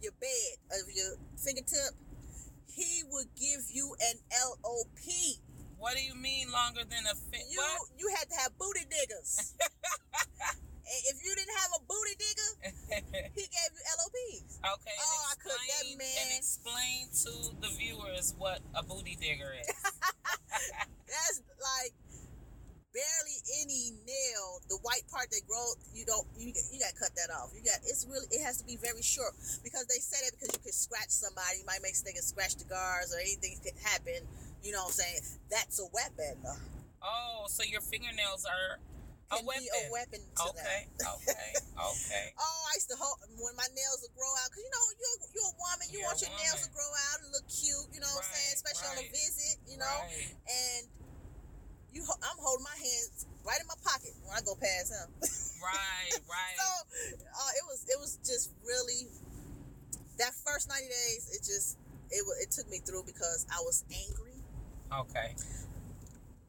your 0.00 0.12
bed 0.20 0.80
of 0.80 0.88
your 0.94 1.16
fingertip, 1.36 1.92
he 2.66 3.02
would 3.10 3.26
give 3.38 3.66
you 3.70 3.94
an 4.00 4.16
LOP. 4.64 4.98
What 5.78 5.94
do 5.96 6.02
you 6.02 6.14
mean 6.14 6.50
longer 6.50 6.82
than 6.84 7.06
a 7.06 7.14
fit? 7.14 7.46
You 7.50 7.58
What? 7.62 7.88
you 7.98 8.10
had 8.18 8.28
to 8.30 8.36
have 8.42 8.58
booty 8.58 8.84
diggers. 8.90 9.54
if 11.06 11.16
you 11.24 11.32
didn't 11.34 11.54
have 11.56 11.70
a 11.78 11.82
booty 11.86 12.14
digger, 12.18 12.50
he 13.34 13.46
gave 13.46 13.70
you 13.70 13.82
LOPs. 13.86 14.58
okay. 14.58 14.96
Oh, 14.98 15.22
I 15.30 15.34
could- 15.38 15.52
that 15.52 15.86
explain- 15.86 15.98
man- 15.98 16.18
And 16.26 16.30
explain 16.38 17.00
to 17.22 17.32
the 17.62 17.70
viewers 17.78 18.34
what 18.38 18.60
a 18.74 18.82
booty 18.82 19.14
digger 19.20 19.54
is. 19.54 19.68
That's 21.06 21.40
like 21.62 21.94
barely 22.92 23.38
any 23.62 23.94
nail. 24.02 24.58
The 24.68 24.78
white 24.82 25.06
part 25.12 25.30
that 25.30 25.42
grows, 25.46 25.76
you 25.94 26.04
don't 26.04 26.26
you 26.36 26.50
you 26.72 26.80
got 26.80 26.90
to 26.90 26.98
cut 26.98 27.14
that 27.14 27.30
off. 27.30 27.52
You 27.54 27.62
got 27.62 27.78
it's 27.86 28.04
really 28.10 28.26
it 28.34 28.42
has 28.42 28.58
to 28.58 28.64
be 28.66 28.76
very 28.76 29.02
short 29.02 29.32
because 29.62 29.86
they 29.86 30.00
say 30.02 30.18
that 30.26 30.32
because 30.34 30.50
you 30.52 30.60
could 30.60 30.74
scratch 30.74 31.10
somebody, 31.14 31.62
you 31.62 31.66
might 31.66 31.82
make 31.86 31.94
can 31.94 32.18
scratch 32.22 32.56
the 32.56 32.64
guards 32.64 33.14
or 33.14 33.20
anything 33.20 33.56
could 33.62 33.76
happen. 33.84 34.26
You 34.62 34.72
know 34.72 34.84
what 34.84 34.94
I'm 34.94 35.00
saying? 35.00 35.22
That's 35.50 35.78
a 35.80 35.86
weapon. 35.94 36.36
oh, 37.02 37.46
so 37.48 37.62
your 37.62 37.80
fingernails 37.80 38.44
are 38.44 38.78
a 39.30 39.44
weapon. 39.44 39.68
a 39.70 39.92
weapon 39.92 40.20
Okay. 40.40 40.88
Okay. 40.96 41.50
Okay. 41.78 42.26
Oh, 42.34 42.60
I 42.66 42.74
used 42.74 42.90
to 42.90 42.98
hope 42.98 43.22
when 43.38 43.54
my 43.54 43.70
nails 43.70 44.02
would 44.02 44.10
grow 44.18 44.26
out, 44.42 44.50
cause 44.50 44.58
you 44.58 44.66
know 44.66 44.82
you're 44.98 45.18
you're 45.30 45.46
a 45.46 45.58
woman, 45.62 45.86
you 45.94 46.02
You're 46.02 46.10
want 46.10 46.18
your 46.18 46.34
nails 46.34 46.66
to 46.66 46.70
grow 46.74 46.90
out 47.06 47.22
and 47.22 47.30
look 47.30 47.46
cute. 47.46 47.86
You 47.94 48.02
know 48.02 48.10
what 48.18 48.26
I'm 48.26 48.34
saying? 48.34 48.50
Right, 48.50 48.58
Especially 48.58 48.88
on 48.90 48.98
a 48.98 49.06
visit, 49.14 49.56
you 49.70 49.78
know. 49.78 49.86
Right. 49.86 50.34
And 50.50 50.82
you, 51.94 52.02
I'm 52.02 52.38
holding 52.42 52.66
my 52.66 52.74
hands 52.74 53.30
right 53.46 53.62
in 53.62 53.68
my 53.70 53.78
pocket 53.86 54.10
when 54.26 54.34
I 54.34 54.42
go 54.42 54.58
past 54.58 54.90
him. 54.90 55.08
Right. 55.58 56.14
Right. 56.30 56.54
so 56.54 56.66
uh, 57.34 57.52
it 57.58 57.64
was 57.66 57.82
it 57.90 57.98
was 57.98 58.18
just 58.22 58.54
really 58.62 59.10
that 60.18 60.30
first 60.46 60.66
90 60.70 60.86
days. 60.86 61.30
It 61.34 61.42
just 61.46 61.78
it 62.10 62.22
it 62.42 62.50
took 62.50 62.70
me 62.70 62.78
through 62.78 63.02
because 63.06 63.46
I 63.50 63.58
was 63.62 63.82
angry. 63.90 64.27
Okay. 64.92 65.34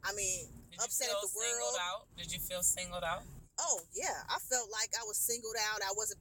I 0.04 0.12
mean, 0.14 0.48
Did 0.70 0.80
upset 0.80 1.08
at 1.10 1.20
the 1.20 1.28
singled 1.28 1.60
world. 1.60 1.76
out? 1.80 2.00
Did 2.16 2.32
you 2.32 2.40
feel 2.40 2.62
singled 2.62 3.04
out? 3.04 3.22
Oh 3.60 3.80
yeah, 3.92 4.24
I 4.28 4.38
felt 4.40 4.70
like 4.72 4.90
I 4.96 5.04
was 5.04 5.18
singled 5.20 5.56
out. 5.72 5.80
I 5.84 5.92
wasn't 5.96 6.20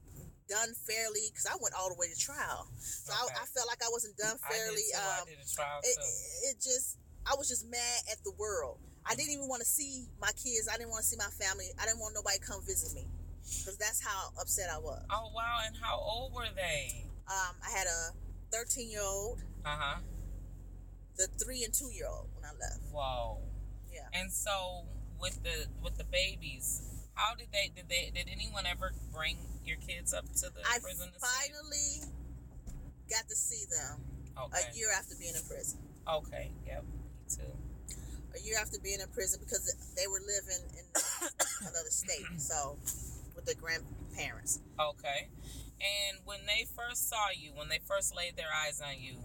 done 0.49 0.73
fairly 0.83 1.29
because 1.31 1.45
I 1.45 1.55
went 1.61 1.73
all 1.77 1.87
the 1.87 1.95
way 1.95 2.09
to 2.11 2.17
trial. 2.19 2.67
So 2.79 3.13
Okay. 3.13 3.33
I, 3.37 3.43
I 3.43 3.45
felt 3.47 3.67
like 3.69 3.79
I 3.85 3.89
wasn't 3.91 4.17
done 4.17 4.35
I 4.43 4.49
fairly. 4.51 4.83
did 4.83 4.97
too. 4.97 4.99
I 4.99 5.19
um, 5.21 5.25
did 5.29 5.39
a 5.39 5.47
trial 5.47 5.79
it, 5.83 5.95
too. 5.95 6.49
it 6.51 6.55
just 6.59 6.97
I 7.23 7.35
was 7.37 7.47
just 7.47 7.63
mad 7.69 7.99
at 8.11 8.19
the 8.25 8.31
world. 8.35 8.79
I 9.05 9.15
didn't 9.15 9.31
even 9.31 9.47
want 9.47 9.61
to 9.61 9.69
see 9.69 10.09
my 10.19 10.31
kids. 10.35 10.67
I 10.67 10.75
didn't 10.77 10.91
want 10.91 11.03
to 11.03 11.09
see 11.09 11.17
my 11.17 11.31
family. 11.39 11.71
I 11.79 11.85
didn't 11.87 11.99
want 12.03 12.13
nobody 12.13 12.37
to 12.39 12.43
come 12.43 12.59
visit 12.65 12.91
me 12.93 13.07
because 13.63 13.77
that's 13.79 14.03
how 14.03 14.35
upset 14.41 14.67
I 14.67 14.77
was. 14.77 14.99
Oh 15.09 15.31
wow! 15.33 15.63
And 15.65 15.75
how 15.79 15.95
old 15.95 16.33
were 16.33 16.49
they? 16.53 17.05
Um, 17.29 17.55
I 17.63 17.69
had 17.71 17.87
a 17.87 18.11
13 18.51 18.89
year 18.91 19.01
old, 19.05 19.39
Uh 19.63 19.77
huh. 19.79 19.99
The 21.19 21.27
three 21.43 21.63
and 21.67 21.73
two 21.75 21.91
year 21.91 22.07
old 22.07 22.31
when 22.33 22.45
I 22.47 22.55
left. 22.55 22.79
Whoa. 22.91 23.43
Yeah. 23.91 24.07
And 24.15 24.31
so 24.31 24.87
with 25.19 25.43
the 25.43 25.67
with 25.83 25.97
the 25.99 26.05
babies, 26.07 26.81
how 27.13 27.35
did 27.35 27.47
they 27.51 27.69
did 27.75 27.89
they 27.91 28.09
did 28.15 28.31
anyone 28.31 28.63
ever 28.65 28.93
bring 29.13 29.35
your 29.65 29.77
kids 29.83 30.13
up 30.15 30.23
to 30.39 30.47
the 30.49 30.63
I 30.63 30.79
prison 30.81 31.11
to 31.11 31.19
see? 31.19 31.27
finally 31.27 31.91
got 33.11 33.27
to 33.27 33.35
see 33.35 33.65
them 33.67 33.99
Okay. 34.39 34.63
a 34.71 34.75
year 34.77 34.87
after 34.95 35.15
being 35.19 35.35
in 35.35 35.43
prison. 35.43 35.79
Okay. 36.07 36.51
Yep. 36.65 36.83
Me 36.87 37.27
too. 37.27 37.51
A 38.35 38.39
year 38.39 38.55
after 38.61 38.79
being 38.79 39.01
in 39.01 39.07
prison 39.09 39.41
because 39.43 39.67
they 39.97 40.07
were 40.07 40.21
living 40.23 40.63
in 40.79 40.85
another 41.67 41.89
state, 41.91 42.23
so 42.37 42.77
with 43.35 43.43
their 43.45 43.55
grandparents. 43.59 44.61
Okay. 44.79 45.27
And 45.81 46.19
when 46.25 46.39
they 46.47 46.65
first 46.75 47.09
saw 47.09 47.29
you, 47.35 47.51
when 47.55 47.67
they 47.69 47.79
first 47.87 48.15
laid 48.15 48.37
their 48.37 48.51
eyes 48.53 48.79
on 48.81 49.01
you, 49.01 49.17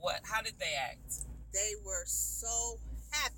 what? 0.00 0.20
How 0.24 0.42
did 0.42 0.54
they 0.58 0.74
act? 0.78 1.26
They 1.52 1.74
were 1.84 2.04
so 2.06 2.78
happy. 3.12 3.34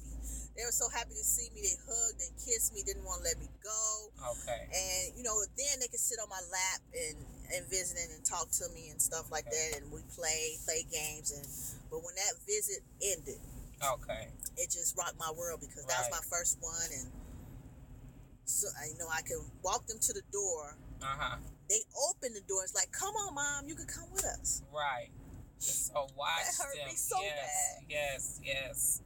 They 0.57 0.67
were 0.67 0.75
so 0.75 0.90
happy 0.90 1.14
to 1.17 1.25
see 1.25 1.49
me. 1.55 1.62
They 1.62 1.79
hugged 1.88 2.21
and 2.21 2.33
kissed 2.37 2.75
me. 2.75 2.83
Didn't 2.85 3.05
want 3.07 3.23
to 3.23 3.33
let 3.33 3.38
me 3.40 3.49
go. 3.62 3.83
Okay. 4.37 4.67
And 4.69 5.17
you 5.17 5.23
know, 5.23 5.38
then 5.57 5.81
they 5.81 5.88
could 5.88 6.02
sit 6.02 6.19
on 6.21 6.29
my 6.29 6.43
lap 6.52 6.81
and 6.93 7.17
and 7.55 7.62
visiting 7.71 8.11
and 8.12 8.23
talk 8.26 8.50
to 8.61 8.67
me 8.75 8.90
and 8.90 9.00
stuff 9.00 9.31
like 9.31 9.47
Okay. 9.47 9.57
that. 9.57 9.81
And 9.83 9.93
we 9.93 10.02
play 10.12 10.59
play 10.67 10.85
games. 10.90 11.33
And 11.33 11.47
but 11.88 12.02
when 12.05 12.14
that 12.19 12.35
visit 12.45 12.83
ended, 13.00 13.40
Okay. 13.81 14.29
it 14.59 14.69
just 14.69 14.99
rocked 14.99 15.19
my 15.19 15.31
world 15.33 15.61
because 15.62 15.87
that 15.87 15.97
was 16.05 16.11
my 16.12 16.25
first 16.29 16.59
one. 16.61 16.90
And 16.93 17.09
so 18.45 18.69
I 18.76 18.90
you 18.90 18.99
know 18.99 19.09
I 19.09 19.23
could 19.23 19.40
walk 19.62 19.87
them 19.87 19.99
to 20.02 20.12
the 20.12 20.23
door. 20.35 20.76
Uh 21.00 21.17
huh. 21.17 21.37
They 21.71 21.81
opened 22.11 22.35
the 22.35 22.43
door. 22.50 22.64
It's 22.67 22.75
like, 22.75 22.90
come 22.90 23.14
on, 23.14 23.35
mom, 23.38 23.69
you 23.71 23.76
can 23.79 23.87
come 23.87 24.11
with 24.12 24.26
us. 24.26 24.62
Right. 24.75 25.09
So 25.61 26.07
watch 26.17 26.45
That 26.59 26.64
hurt 26.64 26.76
them. 26.76 26.88
me 26.88 26.95
so 26.95 27.17
yes. 27.23 27.35
bad. 27.37 27.85
Yes. 27.88 28.40
Yes. 28.43 29.02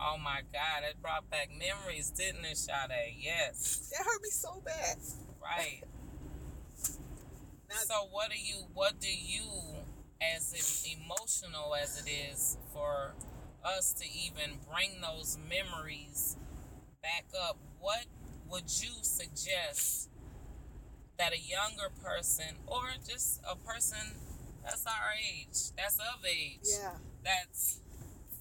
Oh 0.00 0.16
my 0.18 0.40
God! 0.52 0.82
It 0.88 1.00
brought 1.00 1.30
back 1.30 1.50
memories, 1.56 2.10
didn't 2.10 2.44
it, 2.44 2.56
Sade? 2.56 3.14
Yes. 3.18 3.88
That 3.92 4.04
hurt 4.04 4.20
me 4.22 4.30
so 4.30 4.60
bad. 4.64 4.96
Right. 5.42 5.82
Now, 7.70 7.76
So 7.86 7.94
what 8.10 8.30
do 8.30 8.36
you 8.38 8.66
what 8.74 9.00
do 9.00 9.08
you 9.08 9.44
as 10.20 10.86
emotional 10.86 11.74
as 11.74 11.98
it 12.04 12.10
is 12.10 12.58
for 12.72 13.14
us 13.64 13.92
to 13.94 14.04
even 14.04 14.58
bring 14.70 15.00
those 15.00 15.38
memories 15.48 16.36
back 17.02 17.26
up, 17.48 17.56
what 17.80 18.04
would 18.48 18.64
you 18.82 18.90
suggest 19.02 20.08
that 21.18 21.32
a 21.32 21.38
younger 21.38 21.90
person 22.02 22.56
or 22.66 22.82
just 23.08 23.40
a 23.48 23.56
person 23.56 23.98
that's 24.64 24.86
our 24.86 25.12
age, 25.18 25.72
that's 25.76 25.98
of 25.98 26.24
age, 26.24 26.60
yeah. 26.80 26.92
that's 27.24 27.80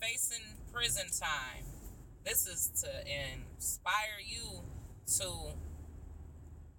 facing 0.01 0.58
prison 0.74 1.06
time. 1.20 1.66
This 2.25 2.46
is 2.48 2.70
to 2.84 2.90
inspire 3.08 4.22
you 4.25 4.62
to 5.18 5.54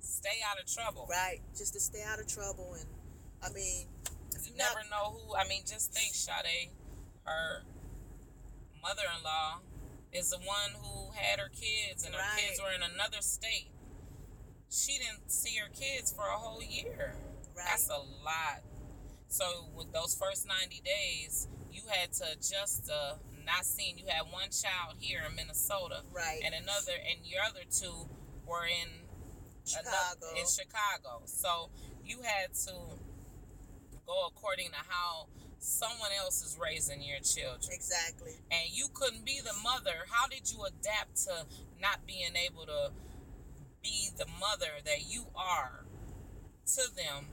stay 0.00 0.38
out 0.48 0.60
of 0.60 0.66
trouble. 0.72 1.06
Right. 1.10 1.40
Just 1.56 1.74
to 1.74 1.80
stay 1.80 2.02
out 2.06 2.20
of 2.20 2.26
trouble. 2.28 2.74
And 2.78 2.86
I 3.42 3.52
mean, 3.52 3.86
You 4.44 4.56
not 4.56 4.74
never 4.76 4.88
know 4.90 5.18
who. 5.18 5.34
I 5.34 5.46
mean, 5.48 5.62
just 5.66 5.92
think, 5.92 6.14
Sade, 6.14 6.70
her 7.24 7.62
mother-in-law 8.82 9.60
is 10.12 10.30
the 10.30 10.38
one 10.38 10.70
who 10.80 11.10
had 11.14 11.40
her 11.40 11.48
kids, 11.48 12.04
and 12.04 12.14
her 12.14 12.22
kids 12.36 12.60
were 12.60 12.72
in 12.74 12.82
another 12.94 13.20
state. 13.20 13.68
she 14.70 14.98
didn't 14.98 15.30
see 15.30 15.56
her 15.58 15.68
kids 15.74 16.12
for 16.12 16.22
a 16.24 16.38
whole 16.38 16.62
year. 16.62 17.14
Right. 17.56 17.66
That's 17.68 17.88
a 17.90 17.98
lot. 18.24 18.62
So 19.32 19.64
with 19.74 19.90
those 19.94 20.14
first 20.14 20.46
90 20.46 20.82
days, 20.84 21.48
you 21.72 21.80
had 21.88 22.12
to 22.20 22.24
adjust 22.36 22.84
to 22.92 23.16
not 23.46 23.64
seeing 23.64 23.96
you 23.96 24.04
had 24.06 24.30
one 24.30 24.52
child 24.52 24.96
here 24.98 25.22
in 25.26 25.34
Minnesota 25.34 26.02
right. 26.12 26.42
and 26.44 26.54
another 26.54 26.92
and 27.00 27.24
your 27.24 27.40
other 27.40 27.64
two 27.64 28.10
were 28.44 28.66
in 28.66 29.08
Chicago. 29.64 29.88
another, 29.88 30.36
in 30.36 30.44
Chicago. 30.44 31.22
So 31.24 31.70
you 32.04 32.20
had 32.20 32.52
to 32.68 32.76
go 34.04 34.28
according 34.28 34.68
to 34.68 34.84
how 34.86 35.28
someone 35.58 36.12
else 36.20 36.44
is 36.44 36.58
raising 36.60 37.00
your 37.00 37.24
children. 37.24 37.72
exactly. 37.72 38.36
And 38.52 38.68
you 38.68 38.88
couldn't 38.92 39.24
be 39.24 39.40
the 39.40 39.56
mother. 39.64 40.04
How 40.12 40.28
did 40.28 40.52
you 40.52 40.60
adapt 40.68 41.16
to 41.24 41.46
not 41.80 42.06
being 42.06 42.36
able 42.36 42.66
to 42.66 42.92
be 43.82 44.10
the 44.12 44.26
mother 44.38 44.84
that 44.84 45.08
you 45.08 45.24
are 45.34 45.86
to 46.76 46.82
them 46.94 47.31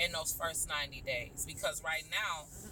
in 0.00 0.12
those 0.12 0.32
first 0.32 0.68
90 0.68 1.02
days? 1.02 1.44
Because 1.46 1.82
right 1.84 2.04
now, 2.10 2.46
hmm 2.50 2.66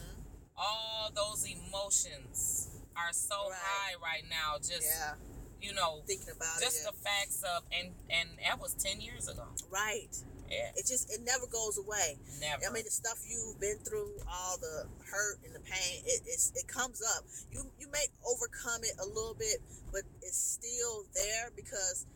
all 0.61 1.09
those 1.15 1.47
emotions 1.47 2.67
are 2.97 3.13
so 3.13 3.49
Right. 3.49 3.59
high 3.63 3.95
right 4.03 4.25
now. 4.29 4.59
Just, 4.59 4.83
Yeah. 4.83 5.15
you 5.61 5.73
know, 5.73 6.03
Thinking 6.05 6.31
about 6.31 6.59
just 6.61 6.81
it. 6.81 6.87
the 6.87 6.93
facts 6.99 7.45
of, 7.45 7.63
and, 7.71 7.95
and 8.11 8.29
that 8.43 8.59
was 8.59 8.75
10 8.75 9.01
years 9.01 9.29
ago. 9.29 9.47
right. 9.71 10.09
Yeah, 10.51 10.73
It 10.75 10.87
just 10.87 11.11
it 11.13 11.21
never 11.23 11.47
goes 11.47 11.77
away. 11.79 12.19
never. 12.41 12.65
I 12.67 12.71
mean, 12.71 12.83
the 12.85 12.91
stuff 12.91 13.19
you've 13.29 13.61
been 13.61 13.79
through, 13.85 14.19
all 14.27 14.57
the 14.57 14.89
hurt 15.05 15.39
and 15.45 15.55
the 15.55 15.61
pain, 15.61 16.03
it 16.07 16.23
it's, 16.27 16.51
it 16.57 16.67
comes 16.67 17.03
up. 17.03 17.23
You 17.53 17.71
you 17.79 17.87
may 17.93 18.07
overcome 18.27 18.83
it 18.83 18.95
a 18.99 19.05
little 19.05 19.35
bit, 19.39 19.61
but 19.93 20.03
it's 20.23 20.39
still 20.59 21.05
there 21.15 21.51
because 21.55 22.07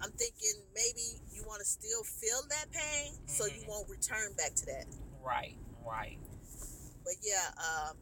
I'm 0.00 0.12
thinking 0.12 0.62
maybe 0.74 1.20
you 1.32 1.42
want 1.46 1.60
to 1.60 1.66
still 1.66 2.02
feel 2.04 2.42
that 2.50 2.70
pain, 2.70 3.18
so 3.26 3.46
you 3.46 3.62
Mhm. 3.62 3.66
won't 3.68 3.88
return 3.88 4.32
back 4.34 4.54
to 4.54 4.66
that. 4.66 4.86
right, 5.22 5.56
right. 5.84 6.18
But 7.04 7.14
yeah, 7.22 7.50
um, 7.58 7.96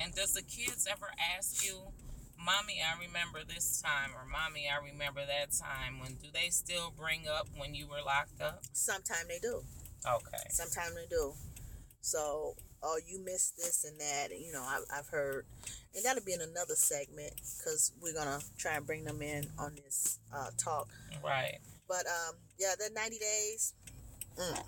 And 0.00 0.14
does 0.14 0.32
the 0.32 0.42
kids 0.42 0.86
ever 0.86 1.12
ask 1.36 1.64
you, 1.64 1.92
Mommy, 2.38 2.82
I 2.82 2.98
remember 2.98 3.44
this 3.44 3.80
time, 3.80 4.14
or 4.16 4.24
Mommy, 4.24 4.68
I 4.68 4.76
remember 4.84 5.24
that 5.24 5.52
time? 5.52 6.00
When 6.00 6.16
do 6.16 6.28
they 6.32 6.50
still 6.50 6.90
bring 6.90 7.28
up 7.28 7.48
when 7.56 7.74
you 7.74 7.86
were 7.86 8.02
locked 8.02 8.40
up? 8.40 8.64
sometimes 8.72 9.28
they 9.28 9.38
do. 9.38 9.64
Okay. 10.04 10.48
Sometimes 10.50 10.94
they 10.96 11.06
do. 11.06 11.34
So, 12.00 12.56
oh, 12.82 12.98
you 13.06 13.18
missed 13.24 13.56
this 13.56 13.84
and 13.84 13.98
that. 14.00 14.30
And, 14.30 14.40
you 14.40 14.52
know, 14.52 14.62
I, 14.62 14.80
I've 14.92 15.08
heard, 15.08 15.46
and 15.94 16.04
that'll 16.04 16.24
be 16.24 16.32
in 16.32 16.40
another 16.40 16.74
segment 16.74 17.32
because 17.36 17.92
we're 18.00 18.14
gonna 18.14 18.40
try 18.58 18.74
and 18.76 18.86
bring 18.86 19.04
them 19.04 19.22
in 19.22 19.46
on 19.58 19.74
this 19.74 20.18
uh, 20.34 20.50
talk. 20.56 20.88
Right. 21.24 21.58
But 21.88 22.06
um, 22.06 22.36
yeah, 22.58 22.74
the 22.78 22.90
ninety 22.94 23.18
days. 23.18 23.74
Mm. 24.38 24.62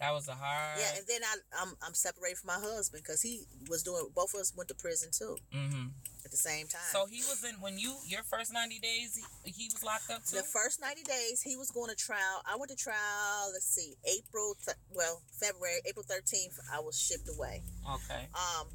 That 0.00 0.12
was 0.12 0.28
a 0.28 0.34
hard. 0.34 0.78
Yeah, 0.78 0.98
and 0.98 1.06
then 1.06 1.20
I 1.22 1.62
I'm 1.62 1.74
I'm 1.86 1.94
separated 1.94 2.38
from 2.38 2.48
my 2.48 2.66
husband 2.66 3.02
because 3.02 3.22
he 3.22 3.42
was 3.68 3.82
doing. 3.82 4.06
Both 4.14 4.34
of 4.34 4.40
us 4.40 4.52
went 4.56 4.68
to 4.68 4.74
prison 4.74 5.10
too 5.12 5.36
Mm-hmm. 5.54 5.88
The 6.34 6.42
same 6.50 6.66
time. 6.66 6.90
So 6.90 7.06
he 7.06 7.22
was 7.30 7.44
in 7.46 7.54
when 7.62 7.78
you 7.78 7.94
your 8.06 8.22
first 8.26 8.52
ninety 8.52 8.78
days. 8.82 9.14
He, 9.44 9.50
he 9.52 9.66
was 9.72 9.82
locked 9.86 10.10
up 10.10 10.24
too. 10.26 10.36
the 10.36 10.42
first 10.42 10.80
90 10.80 11.02
days 11.04 11.40
he 11.42 11.54
was 11.56 11.70
going 11.70 11.90
to 11.90 11.96
trial 11.96 12.42
i 12.48 12.56
went 12.56 12.70
to 12.70 12.76
trial 12.76 13.50
let's 13.52 13.66
see 13.68 13.92
april 14.08 14.56
th- 14.64 14.76
well 14.90 15.20
february 15.38 15.78
april 15.86 16.04
13th 16.08 16.56
i 16.72 16.80
was 16.80 16.98
shipped 16.98 17.28
away 17.28 17.60
okay. 17.84 18.24
um 18.34 18.66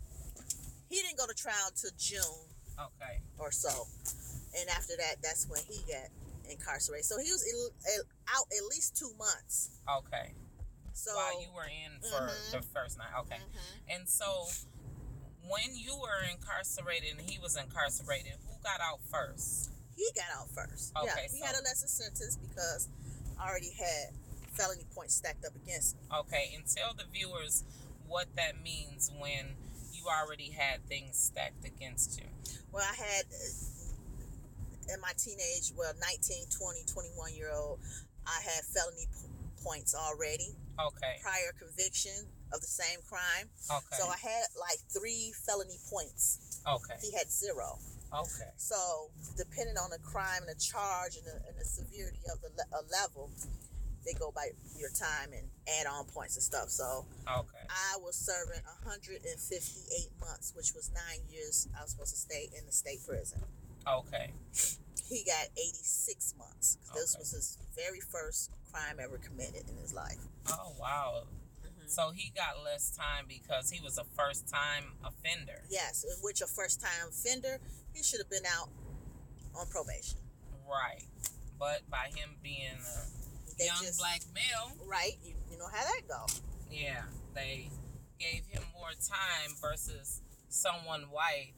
he 0.89 1.01
didn't 1.01 1.18
go 1.18 1.25
to 1.28 1.34
trial 1.34 1.70
till 1.75 1.89
june 1.98 2.46
Okay. 2.80 3.20
or 3.39 3.51
so 3.51 3.70
and 4.60 4.70
after 4.70 4.94
that 4.98 5.16
that's 5.22 5.50
when 5.50 5.60
he 5.68 5.82
got 5.92 6.08
incarcerated 6.50 7.06
so 7.06 7.18
he 7.18 7.32
was 7.32 7.44
out 8.30 8.46
at 8.56 8.63
least 8.70 8.96
two 8.96 9.12
months 9.18 9.72
Okay. 9.89 10.32
so 10.94 11.12
While 11.16 11.42
you 11.42 11.50
were 11.51 11.66
in 11.68 11.98
for 12.06 12.30
Mhm. 12.30 12.51
the 12.51 12.62
first 12.74 12.98
night. 12.98 13.13
Okay. 13.25 13.38
Mhm. 13.42 13.96
And 13.96 14.04
so 14.10 14.48
when 15.48 15.75
you 15.75 15.96
were 15.98 16.24
incarcerated 16.31 17.17
and 17.17 17.29
he 17.29 17.39
was 17.39 17.56
incarcerated, 17.58 18.34
who 18.47 18.56
got 18.63 18.80
out 18.82 18.99
first? 19.12 19.71
he 19.95 20.08
got 20.15 20.32
out 20.39 20.47
first 20.56 20.93
yeah 20.95 21.12
Okay, 21.12 21.28
he 21.30 21.39
so- 21.39 21.45
had 21.45 21.56
a 21.56 21.62
lesser 21.63 21.88
sentence 21.88 22.38
because 22.38 22.88
I 23.38 23.49
already 23.49 23.71
had 23.78 24.13
felony 24.54 24.86
points 24.95 25.15
stacked 25.15 25.43
up 25.45 25.56
against 25.56 25.95
me. 25.97 26.04
Okay, 26.19 26.52
and 26.56 26.63
tell 26.65 26.93
the 26.93 27.04
viewers 27.12 27.63
what 28.08 28.28
that 28.38 28.62
means 28.63 29.12
when 29.19 29.56
you 29.93 30.04
already 30.08 30.52
had 30.52 30.86
things 30.88 31.17
stacked 31.17 31.65
against 31.65 32.19
you. 32.19 32.28
Well, 32.71 32.84
I 32.89 32.95
had 32.95 33.25
uh, 33.28 34.93
in 34.93 35.02
my 35.02 35.12
teenage, 35.17 35.73
well, 35.78 35.91
19, 35.99 36.45
20, 36.49 36.80
21 36.86 37.36
year 37.36 37.52
old, 37.54 37.80
I 38.25 38.39
had 38.43 38.63
felony 38.65 39.08
p- 39.12 39.63
points 39.63 39.93
already, 39.95 40.56
Okay. 40.80 41.19
prior 41.21 41.52
conviction 41.60 42.13
of 42.53 42.62
the 42.62 42.67
same 42.67 42.99
crime. 43.07 43.49
Okay. 43.69 43.95
So 43.97 44.07
I 44.07 44.17
had 44.17 44.45
like 44.59 44.79
three 44.89 45.33
felony 45.45 45.77
points. 45.89 46.59
okay. 46.67 46.95
He 47.01 47.12
had 47.12 47.29
zero. 47.29 47.77
Okay. 48.13 48.49
So 48.57 49.12
depending 49.38 49.77
on 49.77 49.89
the 49.91 49.99
crime 49.99 50.41
and 50.47 50.49
the 50.55 50.59
charge 50.59 51.15
and 51.17 51.25
the, 51.25 51.35
and 51.47 51.55
the 51.59 51.65
severity 51.65 52.19
of 52.33 52.41
the 52.41 52.49
le- 52.57 52.85
level, 52.91 53.29
they 54.05 54.13
go 54.13 54.31
by 54.33 54.49
your 54.79 54.89
time 54.89 55.29
and 55.35 55.45
add 55.79 55.85
on 55.85 56.05
points 56.05 56.35
and 56.35 56.43
stuff. 56.43 56.69
So 56.69 57.05
Okay. 57.27 57.65
I 57.69 57.97
was 58.01 58.15
serving 58.15 58.63
158 58.81 60.09
months, 60.19 60.53
which 60.55 60.73
was 60.73 60.89
nine 60.93 61.21
years 61.29 61.67
I 61.77 61.83
was 61.83 61.91
supposed 61.91 62.13
to 62.15 62.19
stay 62.19 62.49
in 62.57 62.65
the 62.65 62.71
state 62.71 62.99
prison. 63.05 63.41
Okay. 63.88 64.31
he 65.09 65.23
got 65.25 65.47
86 65.57 66.33
months. 66.38 66.77
'cause 66.88 66.95
This 66.95 67.15
was 67.17 67.31
his 67.31 67.57
very 67.75 67.99
first 67.99 68.51
crime 68.71 68.99
ever 68.99 69.17
committed 69.17 69.67
in 69.69 69.77
his 69.77 69.93
life. 69.93 70.17
Oh 70.51 70.73
wow. 70.79 71.23
Mm-hmm. 71.89 72.10
So 72.10 72.12
he 72.15 72.32
got 72.36 72.63
less 72.63 72.91
time 72.95 73.25
because 73.28 73.69
he 73.69 73.82
was 73.82 73.97
a 73.97 74.04
first 74.15 74.47
time 74.47 74.93
offender. 75.04 75.62
Yes, 75.69 76.06
which 76.21 76.41
a 76.41 76.47
first 76.47 76.82
time 76.82 77.10
offender, 77.10 77.60
he 77.93 78.04
should 78.04 78.19
have 78.19 78.30
been 78.30 78.45
out 78.58 78.69
on 79.60 79.67
probation. 79.67 80.19
Right. 80.69 81.04
But 81.58 81.89
by 81.89 82.10
him 82.15 82.30
being 82.43 82.78
a 82.80 83.56
They 83.58 83.65
young 83.65 83.82
just, 83.82 83.97
black 83.99 84.21
male, 84.34 84.71
right? 84.88 85.17
You, 85.23 85.34
you 85.52 85.58
know 85.58 85.67
how 85.67 85.84
that 85.84 86.02
go. 86.08 86.25
yeah, 86.71 87.04
they 87.36 87.69
gave 88.19 88.45
him 88.45 88.63
more 88.78 88.89
time 88.91 89.56
versus 89.62 90.21
someone 90.49 91.02
white, 91.12 91.54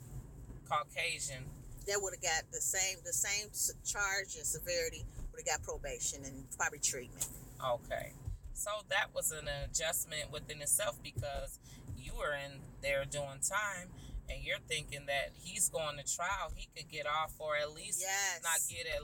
Caucasian. 0.69 1.43
That 1.87 1.99
would 2.01 2.13
have 2.13 2.21
got 2.23 2.51
the 2.51 2.61
same 2.61 2.97
the 3.05 3.13
same 3.13 3.49
charge 3.85 4.35
and 4.37 4.45
severity. 4.45 5.03
Would 5.33 5.43
have 5.47 5.59
got 5.59 5.63
probation 5.67 6.23
and 6.25 6.45
probably 6.57 6.79
treatment. 6.79 7.27
Okay. 7.63 8.13
So 8.61 8.69
that 8.89 9.09
was 9.13 9.31
an 9.31 9.47
adjustment 9.65 10.31
within 10.31 10.61
itself 10.61 11.01
because 11.03 11.57
you 11.97 12.13
were 12.13 12.33
in 12.33 12.61
there 12.81 13.05
doing 13.09 13.41
time 13.41 13.89
and 14.29 14.43
you're 14.43 14.61
thinking 14.69 15.07
that 15.07 15.33
he's 15.33 15.69
going 15.69 15.97
to 15.97 16.05
trial, 16.15 16.53
he 16.55 16.69
could 16.75 16.89
get 16.91 17.05
off 17.07 17.33
or 17.39 17.57
at 17.57 17.73
least 17.73 18.01
Yes, 18.01 18.41
not 18.45 18.61
get 18.69 18.85
a, 18.85 19.01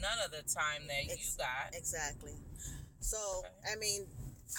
none 0.00 0.18
of 0.24 0.30
the 0.30 0.42
time 0.48 0.86
that 0.86 1.04
you 1.10 1.24
got. 1.36 1.74
exactly. 1.74 2.32
So 3.00 3.18
Okay. 3.42 3.72
I 3.72 3.76
mean, 3.76 4.06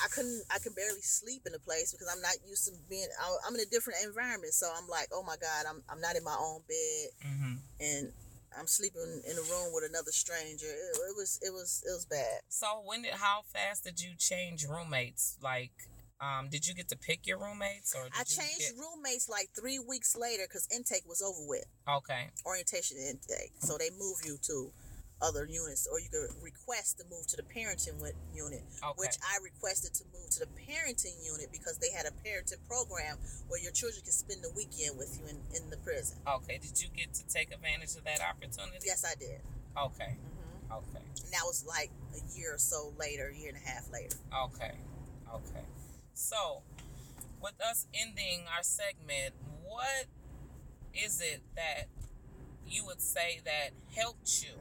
I 0.03 0.07
couldn't. 0.09 0.41
I 0.49 0.57
could 0.59 0.75
barely 0.75 1.01
sleep 1.05 1.43
in 1.45 1.53
the 1.53 1.59
place 1.59 1.91
because 1.93 2.09
I'm 2.11 2.21
not 2.21 2.33
used 2.49 2.65
to 2.65 2.73
being. 2.89 3.07
I- 3.21 3.37
I'm 3.47 3.53
in 3.53 3.61
a 3.61 3.65
different 3.69 3.99
environment, 4.03 4.51
so 4.53 4.65
I'm 4.75 4.87
like, 4.89 5.07
oh 5.13 5.21
my 5.21 5.37
god, 5.37 5.65
I'm 5.69 5.83
I'm 5.87 6.01
not 6.01 6.15
in 6.17 6.23
my 6.23 6.35
own 6.35 6.61
bed. 6.67 7.07
Mm-hmm. 7.29 7.53
and 7.79 8.11
I'm 8.57 8.67
sleeping 8.67 9.21
in 9.29 9.37
a 9.37 9.41
room 9.41 9.73
with 9.73 9.83
another 9.89 10.11
stranger. 10.11 10.67
It, 10.67 10.97
it 10.97 11.15
was 11.15 11.39
it 11.41 11.51
was 11.51 11.83
it 11.85 11.91
was 11.91 12.05
bad. 12.05 12.41
So 12.49 12.81
when 12.85 13.01
did 13.03 13.13
how 13.13 13.41
fast 13.53 13.83
did 13.83 14.01
you 14.01 14.11
change 14.17 14.65
roommates? 14.67 15.37
Like, 15.41 15.71
um, 16.21 16.47
did 16.49 16.67
you 16.67 16.73
get 16.73 16.87
to 16.89 16.97
pick 16.97 17.25
your 17.27 17.37
roommates 17.37 17.93
or 17.95 18.03
did 18.05 18.13
I 18.17 18.23
changed 18.23 18.59
get- 18.59 18.73
roommates 18.79 19.27
like 19.29 19.49
three 19.59 19.79
weeks 19.79 20.15
later 20.15 20.43
because 20.47 20.67
intake 20.73 21.03
was 21.07 21.21
over 21.21 21.45
with, 21.47 21.65
Okay. 21.87 22.29
orientation 22.45 22.97
intake. 22.97 23.51
So 23.59 23.77
they 23.77 23.89
move 23.91 24.17
you 24.25 24.37
to 24.43 24.71
other 25.23 25.47
units, 25.47 25.87
or 25.87 25.99
you 25.99 26.09
could 26.11 26.27
request 26.43 26.99
to 26.99 27.03
move 27.09 27.25
to 27.27 27.37
the 27.37 27.43
parenting 27.47 27.95
unit, 28.35 28.61
Okay. 28.83 28.93
which 28.97 29.15
I 29.23 29.39
requested 29.41 29.93
to 29.95 30.03
move 30.13 30.29
to 30.31 30.39
the 30.43 30.51
parenting 30.67 31.15
unit 31.23 31.47
because 31.51 31.79
they 31.79 31.89
had 31.95 32.05
a 32.05 32.11
parenting 32.27 32.59
program 32.67 33.17
where 33.47 33.59
your 33.63 33.71
children 33.71 34.03
can 34.03 34.11
spend 34.11 34.43
the 34.43 34.51
weekend 34.51 34.97
with 34.99 35.15
you 35.17 35.27
in, 35.31 35.39
in 35.55 35.69
the 35.69 35.77
prison. 35.77 36.17
okay. 36.27 36.59
Did 36.61 36.81
you 36.81 36.89
get 36.95 37.13
to 37.15 37.27
take 37.27 37.53
advantage 37.53 37.95
of 37.95 38.03
that 38.03 38.19
opportunity? 38.19 38.83
Yes, 38.85 39.05
I 39.07 39.15
did. 39.15 39.39
Okay. 39.79 40.17
hmm 40.19 40.73
Okay. 40.73 41.03
And 41.23 41.31
that 41.31 41.45
was 41.47 41.63
like 41.67 41.89
a 42.13 42.21
year 42.37 42.55
or 42.55 42.57
so 42.57 42.93
later, 42.99 43.31
a 43.33 43.35
year 43.37 43.49
and 43.49 43.57
a 43.57 43.67
half 43.67 43.89
later. 43.91 44.15
Okay. 44.51 44.73
Okay. 45.33 45.63
So, 46.13 46.61
with 47.41 47.59
us 47.61 47.87
ending 47.93 48.45
our 48.55 48.63
segment, 48.63 49.33
what 49.63 50.05
is 50.93 51.21
it 51.21 51.41
that 51.55 51.85
you 52.67 52.85
would 52.85 53.01
say 53.01 53.41
that 53.45 53.71
helped 53.95 54.43
you? 54.43 54.53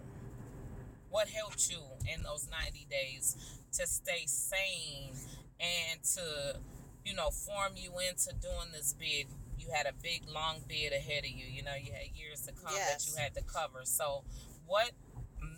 What 1.13 1.29
helped 1.29 1.71
you 1.71 1.77
in 2.13 2.23
those 2.23 2.49
90 2.51 2.87
days 2.91 3.37
to 3.73 3.87
stay 3.87 4.25
sane 4.25 5.13
and 5.61 6.03
to, 6.15 6.59
you 7.05 7.15
know, 7.15 7.29
form 7.29 7.73
you 7.77 7.93
into 8.09 8.33
doing 8.41 8.73
this 8.73 8.95
bid? 8.95 9.27
You 9.59 9.69
had 9.75 9.85
a 9.85 9.93
big, 10.03 10.23
long 10.27 10.65
bid 10.67 10.95
ahead 10.95 11.25
of 11.25 11.31
you. 11.31 11.45
You 11.45 11.65
know, 11.65 11.75
you 11.75 11.93
had 11.93 12.17
years 12.17 12.41
to 12.47 12.53
come 12.53 12.73
that 12.75 13.07
you 13.07 13.15
had 13.17 13.35
to 13.35 13.43
cover. 13.43 13.81
So, 13.85 14.25
what 14.67 14.93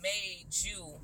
made 0.03 0.47
you 0.51 0.99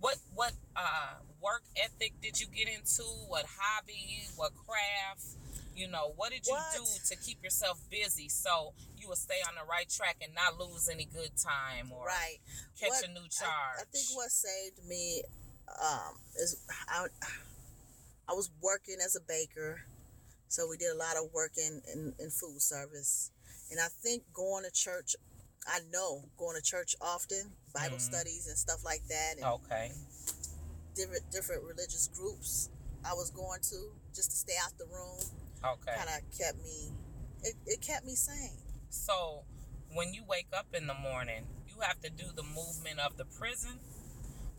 what 0.00 0.16
what 0.34 0.52
uh, 0.74 1.20
work 1.40 1.62
ethic 1.76 2.14
did 2.22 2.40
you 2.40 2.46
get 2.46 2.68
into? 2.68 3.02
What 3.28 3.44
hobby? 3.60 4.24
What 4.36 4.52
craft? 4.54 5.36
You 5.74 5.88
know, 5.88 6.12
what 6.16 6.30
did 6.32 6.46
you 6.46 6.52
What? 6.52 6.74
do 6.74 6.84
to 7.08 7.16
keep 7.16 7.42
yourself 7.42 7.80
busy 7.90 8.28
so 8.28 8.74
you 8.98 9.08
will 9.08 9.16
stay 9.16 9.40
on 9.48 9.54
the 9.54 9.64
right 9.64 9.88
track 9.88 10.16
and 10.22 10.34
not 10.34 10.58
lose 10.58 10.88
any 10.88 11.04
good 11.06 11.30
time 11.36 11.90
or 11.92 12.06
Right. 12.06 12.38
catch 12.78 12.90
What- 12.90 13.04
a 13.04 13.08
new 13.08 13.24
I- 13.24 13.28
charge? 13.28 13.78
I, 13.80 13.84
think 13.90 14.06
what 14.14 14.30
saved 14.30 14.84
me 14.84 15.22
um, 15.80 16.20
is 16.36 16.56
I, 16.88 17.06
I 18.28 18.32
was 18.34 18.50
working 18.60 18.96
as 19.02 19.16
a 19.16 19.20
baker, 19.20 19.82
so 20.48 20.68
we 20.68 20.76
did 20.76 20.90
a 20.92 20.94
lot 20.98 21.16
of 21.16 21.32
work 21.32 21.52
in, 21.56 21.82
in, 21.92 22.14
in 22.18 22.30
food 22.30 22.60
service. 22.60 23.30
And 23.70 23.80
I 23.80 23.88
think 23.88 24.22
going 24.34 24.64
to 24.64 24.70
church, 24.70 25.16
I 25.66 25.80
know 25.90 26.28
going 26.36 26.56
to 26.56 26.62
church 26.62 26.94
often, 27.00 27.52
Bible 27.72 27.96
Mhm. 27.96 28.00
studies 28.00 28.46
and 28.48 28.58
stuff 28.58 28.84
like 28.84 29.06
that, 29.08 29.36
and 29.36 29.44
Okay. 29.44 29.92
different 30.94 31.30
different 31.30 31.62
religious 31.64 32.08
groups 32.08 32.68
I 33.04 33.14
was 33.14 33.30
going 33.30 33.60
to 33.62 33.96
just 34.14 34.30
to 34.30 34.36
stay 34.36 34.54
out 34.62 34.76
the 34.78 34.84
room. 34.86 35.18
Okay. 35.64 35.92
Kind 35.96 36.08
of 36.08 36.38
kept 36.38 36.58
me, 36.62 36.90
it, 37.42 37.54
it 37.66 37.80
kept 37.80 38.04
me 38.04 38.14
sane. 38.14 38.58
So 38.90 39.42
when 39.94 40.12
you 40.12 40.22
wake 40.28 40.48
up 40.56 40.66
in 40.74 40.86
the 40.86 40.94
morning, 40.94 41.44
you 41.68 41.80
have 41.80 42.00
to 42.00 42.10
do 42.10 42.26
the 42.34 42.42
movement 42.42 42.98
of 42.98 43.16
the 43.16 43.24
prison, 43.24 43.78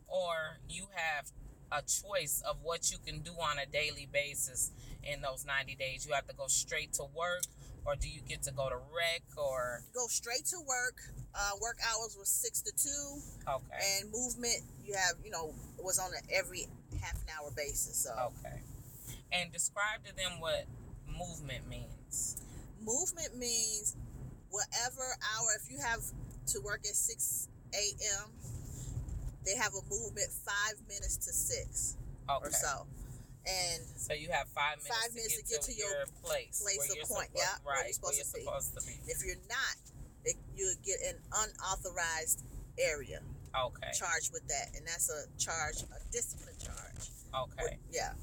or 0.08 0.58
you 0.70 0.88
have 0.96 1.32
a 1.72 1.82
choice 1.82 2.42
of 2.48 2.58
what 2.62 2.92
you 2.92 2.98
can 3.06 3.20
do 3.22 3.32
on 3.32 3.58
a 3.58 3.66
daily 3.66 4.08
basis 4.12 4.72
in 5.04 5.22
those 5.22 5.46
90 5.46 5.76
days. 5.76 6.06
You 6.08 6.14
have 6.14 6.28
to 6.28 6.36
go 6.36 6.48
straight 6.48 6.94
to 6.94 7.04
work, 7.16 7.44
or 7.86 7.96
do 7.96 8.08
you 8.08 8.22
get 8.28 8.44
to 8.44 8.52
go 8.52 8.70
to 8.70 8.76
rec, 8.76 9.24
or 9.38 9.82
Go 9.94 10.08
straight 10.08 10.46
to 10.48 10.58
work. 10.68 10.98
Uh, 11.36 11.52
work 11.62 11.78
hours 11.84 12.16
was 12.18 12.30
six 12.30 12.62
to 12.62 12.72
two. 12.78 13.20
okay, 13.50 14.00
and 14.02 14.12
movement 14.12 14.62
you 14.86 14.94
have 14.94 15.16
you 15.26 15.32
know 15.32 15.52
was 15.80 15.98
on 15.98 16.12
an 16.14 16.22
every 16.32 16.68
half 17.02 17.16
an 17.16 17.28
hour 17.36 17.50
basis 17.58 18.04
so 18.04 18.12
okay, 18.38 18.62
and 19.32 19.52
describe 19.52 20.06
to 20.06 20.16
them 20.16 20.40
what 20.40 20.66
movement 21.08 21.68
means. 21.70 22.38
movement 22.82 23.36
means 23.38 23.96
whatever 24.50 25.02
hour 25.36 25.48
if 25.64 25.70
you 25.72 25.80
have 25.80 26.02
to 26.48 26.60
work 26.62 26.82
at 26.88 26.96
6 26.96 27.48
a.m 27.74 28.30
they 29.46 29.56
have 29.56 29.74
a 29.74 29.82
movement 29.90 30.30
five 30.46 30.80
minutes 30.88 31.18
to 31.18 31.34
six 31.34 31.98
Okay, 32.30 32.48
or 32.48 32.52
so 32.52 32.86
and 33.46 33.84
so 33.98 34.14
you 34.14 34.30
have 34.32 34.48
five 34.50 34.78
minutes, 34.80 34.88
Five 35.04 35.12
minutes 35.16 35.36
to, 35.36 35.44
get 35.44 35.62
to, 35.64 35.74
your, 35.76 36.06
place, 36.24 36.64
place 36.64 36.80
of 36.92 37.10
point, 37.10 37.28
suppo- 37.34 37.44
yeah, 37.44 37.60
where 37.64 37.76
right, 37.76 37.86
you're 37.92 37.94
supposed 37.94 38.16
where 38.16 38.24
to 38.24 38.40
you're 38.40 38.40
be. 38.40 38.46
supposed 38.48 38.72
to 38.80 38.82
be. 38.88 38.96
if 39.12 39.20
you're 39.26 39.44
not 39.52 39.76
it, 40.24 40.38
you 40.56 40.72
get 40.86 40.96
an 41.04 41.20
unauthorized 41.36 42.44
area 42.80 43.20
Okay, 43.54 43.92
charged 43.94 44.32
with 44.32 44.48
that 44.48 44.72
and 44.78 44.88
that's 44.88 45.10
a 45.12 45.28
charge 45.38 45.84
a 45.84 46.00
discipline 46.12 46.56
charge 46.64 47.10
okay. 47.36 47.78
yeah 47.92 48.14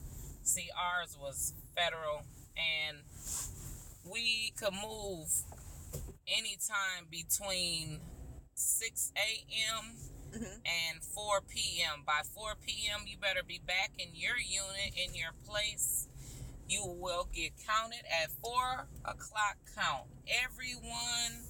See, 0.42 0.70
ours 0.74 1.18
was 1.20 1.52
federal, 1.76 2.22
and 2.56 2.98
we 4.04 4.52
could 4.58 4.72
move 4.74 5.28
anytime 6.26 7.06
between 7.10 8.00
6 8.54 9.12
a.m. 9.16 9.96
Mhm. 10.32 10.60
and 10.64 11.02
4 11.02 11.40
p.m. 11.40 12.04
By 12.06 12.22
4 12.22 12.54
p.m., 12.64 13.00
you 13.06 13.16
better 13.18 13.42
be 13.42 13.58
back 13.58 13.90
in 13.98 14.10
your 14.14 14.36
unit, 14.38 14.94
in 14.96 15.14
your 15.14 15.32
place. 15.44 16.06
You 16.68 16.84
will 16.86 17.28
get 17.32 17.52
counted 17.66 18.04
at 18.06 18.30
4 18.42 18.86
o'clock 19.04 19.56
count. 19.74 20.06
Everyone, 20.28 21.46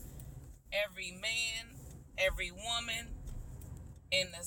every 0.73 1.13
man, 1.13 1.77
every 2.17 2.51
woman 2.51 3.09
in 4.11 4.29
the 4.33 4.45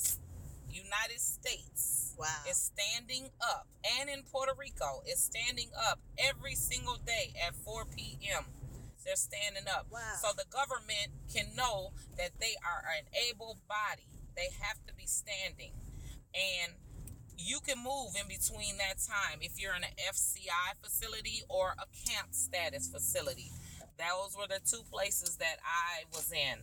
United 0.74 1.20
States 1.20 2.14
wow 2.18 2.26
is 2.48 2.56
standing 2.56 3.30
up, 3.40 3.66
and 4.00 4.10
in 4.10 4.22
Puerto 4.24 4.52
Rico 4.58 5.02
is 5.06 5.22
standing 5.22 5.70
up 5.88 6.00
every 6.18 6.54
single 6.54 6.98
day 7.06 7.32
at 7.46 7.54
4 7.54 7.84
p.m. 7.96 8.44
They're 9.04 9.16
standing 9.16 9.68
up. 9.68 9.86
Wow. 9.92 10.00
So 10.20 10.28
the 10.36 10.48
government 10.50 11.12
can 11.32 11.54
know 11.54 11.92
that 12.16 12.30
they 12.40 12.56
are 12.64 12.82
an 12.98 13.04
able 13.28 13.58
body. 13.68 14.08
They 14.34 14.48
have 14.64 14.80
to 14.86 14.94
be 14.94 15.06
standing. 15.06 15.72
And 16.32 16.72
you 17.36 17.60
can 17.60 17.76
move 17.78 18.16
in 18.18 18.26
between 18.28 18.78
that 18.78 18.96
time 19.04 19.38
if 19.42 19.60
you're 19.60 19.74
in 19.74 19.84
an 19.84 19.96
FCI 20.08 20.80
facility 20.82 21.42
or 21.48 21.74
a 21.76 21.86
camp 22.08 22.32
status 22.32 22.88
facility. 22.88 23.52
Those 23.98 24.36
were 24.36 24.48
the 24.48 24.60
two 24.64 24.82
places 24.90 25.36
that 25.36 25.58
I 25.62 26.04
was 26.12 26.32
in 26.32 26.58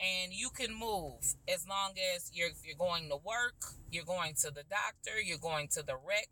and 0.00 0.32
you 0.32 0.50
can 0.50 0.74
move 0.74 1.34
as 1.52 1.66
long 1.68 1.92
as 2.14 2.30
you're 2.32 2.50
you're 2.64 2.76
going 2.78 3.08
to 3.08 3.16
work, 3.16 3.54
you're 3.90 4.04
going 4.04 4.34
to 4.42 4.50
the 4.50 4.64
doctor, 4.68 5.20
you're 5.24 5.38
going 5.38 5.68
to 5.68 5.82
the 5.82 5.94
rec, 5.94 6.28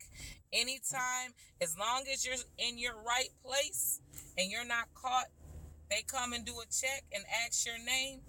anytime, 0.52 1.32
as 1.60 1.76
long 1.78 2.04
as 2.12 2.26
you're 2.26 2.36
in 2.58 2.78
your 2.78 2.94
right 2.94 3.30
place 3.44 4.00
and 4.38 4.50
you're 4.50 4.66
not 4.66 4.92
caught, 4.94 5.26
they 5.90 6.02
come 6.06 6.32
and 6.32 6.44
do 6.44 6.52
a 6.60 6.66
check 6.66 7.04
and 7.12 7.24
ask 7.44 7.66
your 7.66 7.78
name 7.78 8.20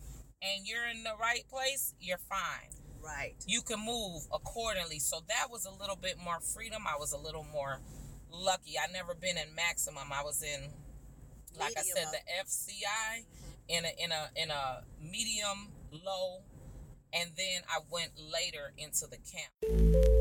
and 0.41 0.67
you're 0.67 0.87
in 0.87 1.03
the 1.03 1.15
right 1.19 1.43
place, 1.49 1.93
you're 1.99 2.17
fine. 2.17 2.69
right 3.03 3.35
You 3.47 3.61
can 3.61 3.79
move 3.79 4.23
accordingly. 4.33 4.99
So 4.99 5.19
that 5.27 5.47
was 5.51 5.65
a 5.65 5.71
little 5.71 5.95
bit 5.95 6.17
more 6.23 6.39
freedom. 6.39 6.83
I 6.87 6.97
was 6.97 7.13
a 7.13 7.17
little 7.17 7.45
more 7.51 7.79
lucky. 8.31 8.75
I 8.77 8.91
never 8.91 9.13
been 9.15 9.37
in 9.37 9.55
maximum. 9.55 10.11
I 10.11 10.23
was 10.23 10.43
in 10.43 10.69
like 11.57 11.73
I 11.77 11.81
said, 11.81 12.07
up. 12.07 12.11
the 12.11 12.19
FCI 12.43 13.23
in 13.67 13.85
a 13.85 14.03
in 14.03 14.11
a 14.11 14.29
in 14.35 14.51
a 14.51 14.83
medium 15.01 15.71
low, 15.91 16.43
and 17.13 17.31
then 17.37 17.61
I 17.69 17.79
went 17.89 18.11
later 18.17 18.73
into 18.77 19.05
the 19.07 19.17
camp. 19.17 20.14